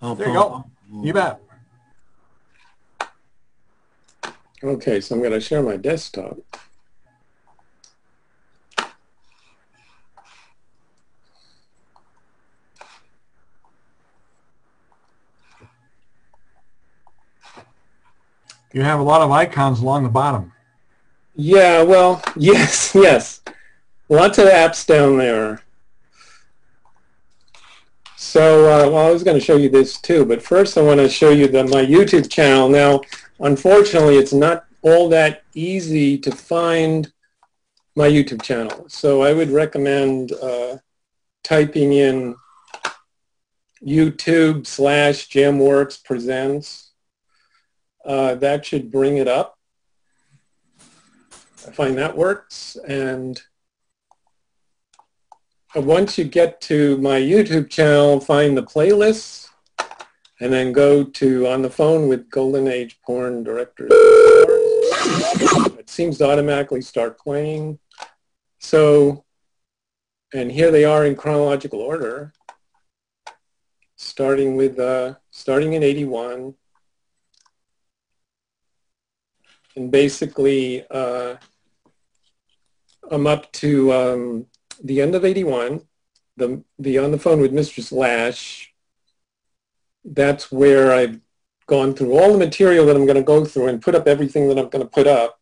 [0.00, 0.64] there you go.
[1.02, 1.40] You bet.
[4.62, 6.38] Okay, so I'm going to share my desktop.
[18.76, 20.52] You have a lot of icons along the bottom.
[21.34, 23.40] Yeah, well, yes, yes.
[24.10, 25.62] Lots of apps down there.
[28.18, 31.00] So, uh, well, I was going to show you this too, but first I want
[31.00, 32.68] to show you the, my YouTube channel.
[32.68, 33.00] Now,
[33.40, 37.10] unfortunately, it's not all that easy to find
[37.94, 38.84] my YouTube channel.
[38.90, 40.76] So I would recommend uh,
[41.42, 42.36] typing in
[43.82, 46.85] YouTube slash Jamworks Presents.
[48.06, 49.58] Uh, that should bring it up.
[51.66, 52.76] I find that works.
[52.86, 53.42] And
[55.74, 59.48] once you get to my YouTube channel, find the playlists
[60.40, 63.90] and then go to On the Phone with Golden Age Porn Directors.
[65.78, 67.78] It seems to automatically start playing.
[68.58, 69.24] So,
[70.32, 72.32] and here they are in chronological order,
[73.96, 76.54] starting with, uh, starting in 81.
[79.76, 81.36] And basically, uh,
[83.10, 84.46] I'm up to um,
[84.82, 85.82] the end of 81,
[86.36, 88.72] the, the On the Phone with Mistress Lash,
[90.04, 91.20] that's where I've
[91.66, 94.48] gone through all the material that I'm going to go through and put up everything
[94.48, 95.40] that I'm going to put up.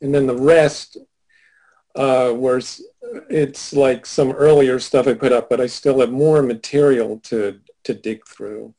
[0.00, 0.96] And then the rest,
[1.94, 2.60] uh, where
[3.30, 7.60] it's like some earlier stuff I put up, but I still have more material to,
[7.84, 8.74] to dig through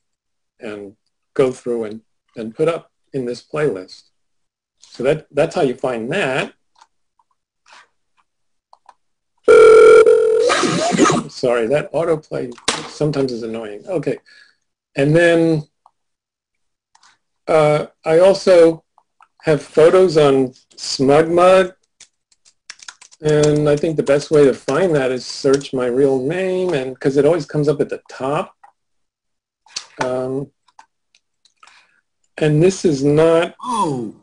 [0.59, 0.95] and
[1.33, 2.01] go through and,
[2.35, 4.03] and put up in this playlist.
[4.93, 6.53] So that, that's how you find that.
[11.29, 12.53] Sorry, that autoplay
[12.89, 13.83] sometimes is annoying.
[13.87, 14.19] Okay.
[14.95, 15.63] And then
[17.47, 18.83] uh, I also
[19.41, 21.73] have photos on SmugMug.
[23.21, 26.93] And I think the best way to find that is search my real name and
[26.93, 28.55] because it always comes up at the top.
[30.03, 30.51] Um,
[32.37, 34.13] and this is not, Oh,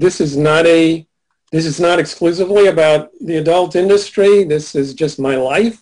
[0.00, 1.06] this is not a,
[1.52, 4.44] this is not exclusively about the adult industry.
[4.44, 5.78] This is just my life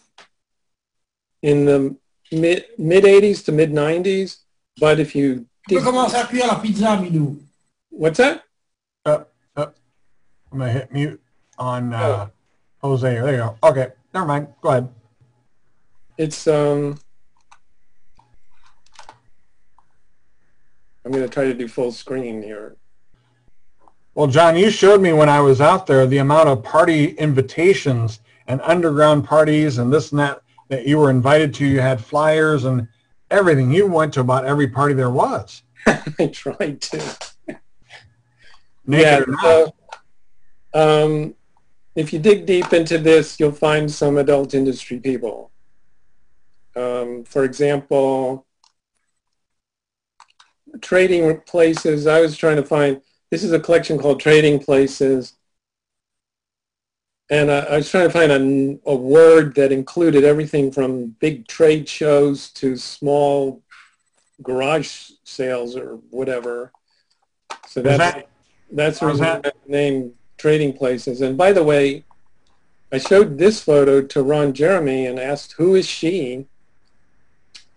[1.42, 1.96] in the
[2.32, 4.38] mid, mid 80s to mid 90s.
[4.80, 7.00] But if you, tu peux commencer à cuire la pizza,
[7.90, 8.42] what's that?
[10.50, 11.20] I'm gonna hit mute
[11.58, 12.28] on uh,
[12.82, 13.20] Jose.
[13.20, 13.56] There you go.
[13.62, 14.48] Okay, never mind.
[14.62, 14.88] Go ahead.
[16.16, 16.98] It's, um,
[21.04, 22.76] I'm going to try to do full screen here.
[24.18, 28.18] Well, John, you showed me when I was out there the amount of party invitations
[28.48, 31.64] and underground parties and this and that that you were invited to.
[31.64, 32.88] You had flyers and
[33.30, 33.70] everything.
[33.70, 35.62] You went to about every party there was.
[35.86, 37.16] I tried to.
[38.88, 39.74] Naked yeah, so,
[40.74, 41.36] um,
[41.94, 45.52] if you dig deep into this, you'll find some adult industry people.
[46.74, 48.46] Um, for example,
[50.80, 52.08] trading places.
[52.08, 53.00] I was trying to find,
[53.30, 55.34] this is a collection called Trading Places.
[57.30, 61.46] And I, I was trying to find a, a word that included everything from big
[61.46, 63.62] trade shows to small
[64.42, 66.72] garage sales or whatever.
[67.66, 68.28] So that's, that-
[68.70, 69.46] that's the how's that?
[69.46, 71.20] I named Trading Places.
[71.20, 72.04] And by the way,
[72.92, 76.46] I showed this photo to Ron Jeremy and asked, who is she?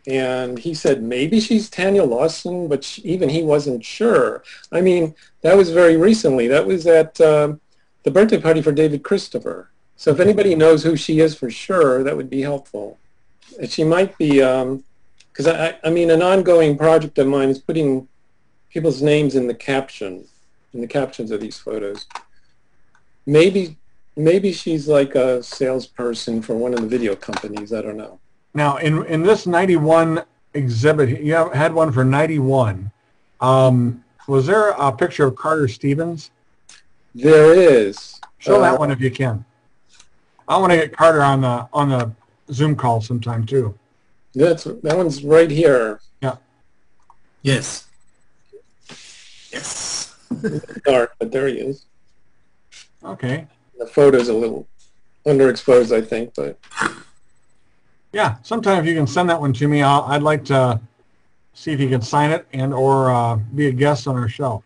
[0.07, 4.43] And he said, maybe she's Tanya Lawson, but sh even he wasn't sure.
[4.71, 6.47] I mean, that was very recently.
[6.47, 7.61] That was at um,
[8.03, 9.69] the birthday party for David Christopher.
[9.97, 12.97] So if anybody knows who she is for sure, that would be helpful.
[13.67, 18.07] She might be, because I, I mean, an ongoing project of mine is putting
[18.71, 20.25] people's names in the caption,
[20.73, 22.07] in the captions of these photos.
[23.27, 23.77] Maybe,
[24.15, 27.71] maybe she's like a salesperson for one of the video companies.
[27.71, 28.19] I don't know.
[28.53, 30.23] Now, in in this 91
[30.53, 32.91] exhibit, you have, had one for 91.
[33.39, 36.31] Um, was there a picture of Carter Stevens?
[37.15, 38.19] There is.
[38.39, 39.45] Show Uh, that one if you can.
[40.47, 42.11] I want to get Carter on the on the
[42.51, 43.77] Zoom call sometime too.
[44.35, 46.01] That's that one's right here.
[46.21, 46.35] Yeah.
[47.41, 47.87] Yes.
[49.51, 50.15] Yes.
[50.85, 51.85] Dark, but there he is.
[53.03, 53.47] Okay.
[53.77, 54.67] The photo's a little
[55.25, 56.57] underexposed, I think, but
[58.13, 58.35] Yeah.
[58.43, 60.79] Sometime if you can send that one to me, I'll, I'd like to
[61.53, 64.63] see if you can sign it and or uh, be a guest on our show.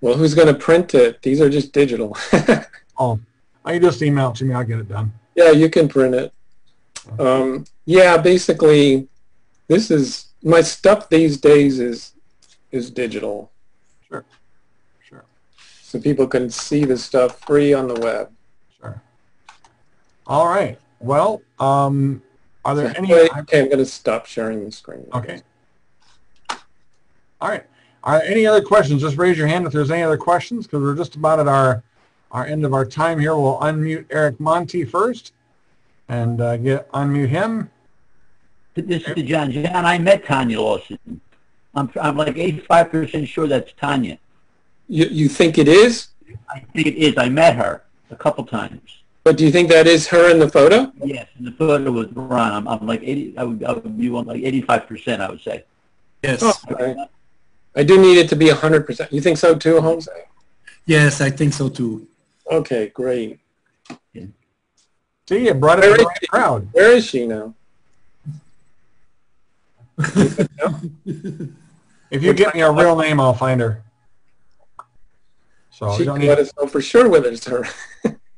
[0.00, 1.20] well, who's going to print it?
[1.22, 2.16] These are just digital.
[3.02, 3.18] Oh,
[3.66, 4.52] you just email it to me.
[4.54, 5.10] I'll get it done.
[5.34, 6.34] Yeah, you can print it.
[7.18, 9.08] Um, yeah, basically,
[9.68, 12.12] this is my stuff these days is
[12.72, 13.50] is digital,
[14.06, 14.22] Sure.
[15.02, 15.24] Sure.
[15.82, 18.30] so people can see the stuff free on the web.
[18.78, 19.00] Sure.
[20.26, 20.78] All right.
[20.98, 22.22] Well, um,
[22.64, 23.12] are there any?
[23.12, 25.06] Wait, okay, I'm going to stop sharing the screen.
[25.14, 25.40] Okay.
[27.40, 27.64] All right.
[28.02, 29.02] Are there any other questions?
[29.02, 31.82] Just raise your hand if there's any other questions, because we're just about at our
[32.30, 33.36] our end of our time here.
[33.36, 35.32] We'll unmute Eric Monti first,
[36.08, 37.70] and uh, get unmute him.
[38.74, 39.50] This is John.
[39.50, 40.98] John, I met Tanya Lawson.
[41.74, 44.18] I'm, I'm like 85% sure that's Tanya.
[44.88, 46.08] You you think it is?
[46.48, 47.16] I think it is.
[47.16, 49.02] I met her a couple times.
[49.22, 50.90] But do you think that is her in the photo?
[51.04, 52.52] Yes, and the photo was Ron.
[52.52, 55.64] I'm, I'm like 80, I would, I would be on like 85%, I would say.
[56.22, 56.40] Yes.
[56.42, 56.96] Oh, okay.
[57.76, 59.12] I do need it to be 100%.
[59.12, 60.10] You think so too, Jose?
[60.86, 62.06] Yes, I think so too.
[62.50, 63.38] Okay, great.
[65.28, 66.68] See, you brought it Where to is the crowd.
[66.72, 67.54] Where is she now?
[72.10, 73.84] If you get me a real name, I'll find her.
[75.70, 76.28] So she you don't can need.
[76.30, 77.64] let us know for sure whether it's her.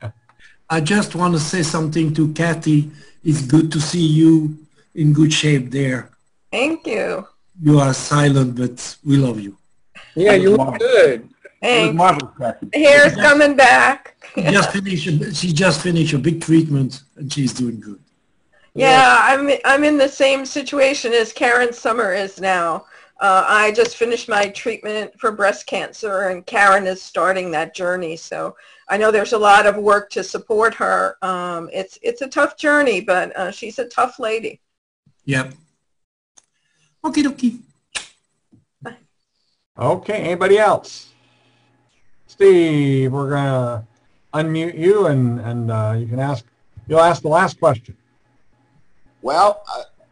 [0.73, 2.91] I just want to say something to Kathy.
[3.23, 4.57] It's good to see you
[4.95, 6.09] in good shape there.
[6.51, 7.27] Thank you.
[7.63, 9.59] You are silent, but we love you.
[10.15, 11.21] Yeah, you look good.
[11.21, 11.95] It was Thanks.
[11.95, 12.67] marvelous, Kathy.
[12.73, 14.17] The hair's coming back.
[14.35, 15.07] She just finished.
[15.09, 18.01] a- She just finished a big treatment, and she's doing good.
[18.75, 22.87] Yeah, I'm I'm in the same situation as Karen Summer is now.
[23.21, 28.17] Uh, I just finished my treatment for breast cancer, and Karen is starting that journey.
[28.17, 28.57] So
[28.93, 31.17] I know there's a lot of work to support her.
[31.23, 34.61] Um, it's it's a tough journey, but uh, she's a tough lady.
[35.25, 35.55] Yep.
[37.03, 37.61] Okay, dokie.
[39.79, 40.19] Okay.
[40.19, 41.09] Anybody else?
[42.27, 43.89] Steve, we're gonna
[44.35, 46.45] unmute you, and and uh, you can ask.
[46.87, 47.97] You'll ask the last question.
[49.23, 49.63] Well,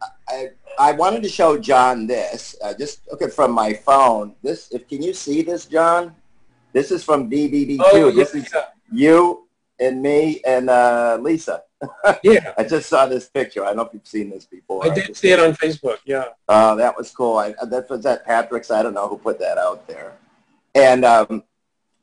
[0.01, 2.55] I, I, I wanted to show John this.
[2.63, 4.33] Uh, just look at from my phone.
[4.41, 6.15] This, if can you see this, John?
[6.73, 7.79] This is from DBD2.
[7.83, 8.47] Oh, this is
[8.91, 9.47] you
[9.79, 11.63] and me and uh, Lisa.
[12.23, 13.63] Yeah, I just saw this picture.
[13.63, 14.85] I don't know if you've seen this before.
[14.85, 15.97] I did see it on Facebook.
[16.05, 16.25] Yeah.
[16.47, 17.37] Uh, that was cool.
[17.37, 18.69] I, that was at Patrick's.
[18.69, 20.13] I don't know who put that out there.
[20.75, 21.43] And um,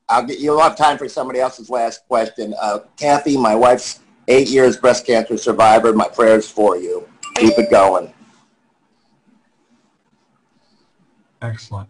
[0.08, 2.54] I'll get you'll have time for somebody else's last question.
[2.60, 5.92] Uh, Kathy, my wife's eight years breast cancer survivor.
[5.92, 7.08] My prayers for you.
[7.36, 8.12] Keep it going.
[11.40, 11.88] Excellent.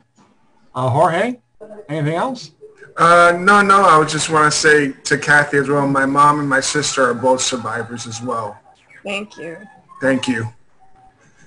[0.75, 1.41] Uh, Jorge,
[1.89, 2.51] anything else?
[2.99, 3.83] Uh, no, no.
[3.83, 5.87] I would just want to say to Kathy as well.
[5.87, 8.59] My mom and my sister are both survivors as well.
[9.05, 9.57] Thank you.
[10.01, 10.49] Thank you.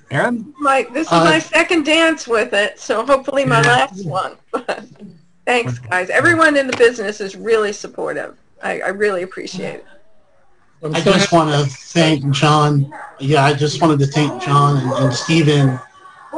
[0.10, 0.54] Aaron?
[0.60, 3.68] My this is Uh, my second dance with it, so hopefully my Yeah.
[3.68, 4.36] last one.
[5.46, 6.10] Thanks, guys.
[6.10, 8.38] Everyone in the business is really supportive.
[8.64, 9.86] I, I really appreciate it.
[10.84, 12.92] I'm I so just want to thank John.
[13.20, 15.80] Yeah, I just wanted to thank John and, and Stephen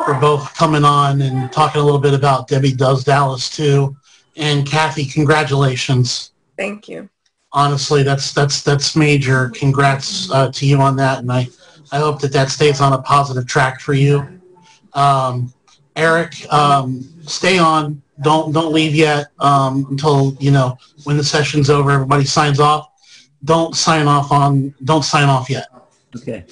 [0.05, 3.95] for both coming on and talking a little bit about Debbie Does Dallas too.
[4.35, 6.31] And Kathy, congratulations.
[6.57, 7.09] Thank you.
[7.51, 9.49] Honestly, that's that's that's major.
[9.49, 11.47] Congrats uh, to you on that, and I
[11.91, 14.41] I hope that that stays on a positive track for you.
[14.93, 15.53] Um,
[15.95, 18.01] Eric, um, stay on.
[18.21, 21.91] Don't don't leave yet um, until you know when the session's over.
[21.91, 22.89] Everybody signs off.
[23.43, 24.73] Don't sign off on.
[24.83, 25.67] Don't sign off yet.
[26.15, 26.45] Okay.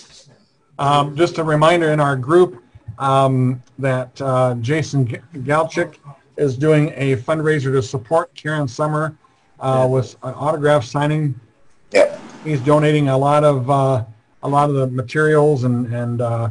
[0.78, 2.64] Um, just a reminder in our group
[3.00, 5.98] um, that uh, Jason G- Galchik
[6.42, 9.16] is doing a fundraiser to support Karen Summer
[9.60, 11.40] uh, with an autograph signing.
[11.92, 12.20] Yep.
[12.44, 14.04] He's donating a lot of uh,
[14.42, 16.50] a lot of the materials and and uh,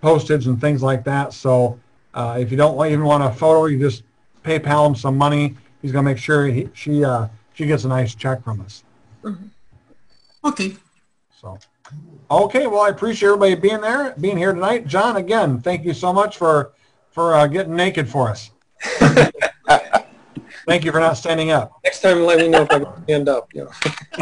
[0.00, 1.34] postage and things like that.
[1.34, 1.78] So
[2.14, 4.02] uh, if you don't even want a photo, you just
[4.42, 5.54] PayPal him some money.
[5.82, 8.84] He's going to make sure he, she uh, she gets a nice check from us.
[10.44, 10.76] Okay.
[11.40, 11.58] So,
[12.30, 12.66] okay.
[12.66, 14.86] Well, I appreciate everybody being there, being here tonight.
[14.86, 16.72] John, again, thank you so much for
[17.10, 18.50] for uh, getting naked for us.
[20.66, 21.72] Thank you for not standing up.
[21.84, 23.52] Next time, let me know if I can stand up.
[23.54, 23.70] You know.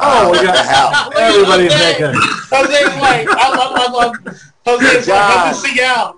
[0.00, 1.12] Oh, we got hell?
[1.16, 2.14] everybody's naked.
[2.14, 4.14] Jose like, I love, I love
[4.64, 5.46] Jose's like, John.
[5.46, 6.16] like, see out.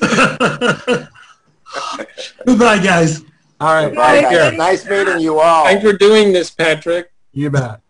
[2.46, 3.22] Goodbye, guys.
[3.60, 3.94] All right.
[3.94, 4.52] Bye, Take care.
[4.52, 5.64] Nice meeting you all.
[5.64, 7.12] Thanks for doing this, Patrick.
[7.32, 7.80] You bet.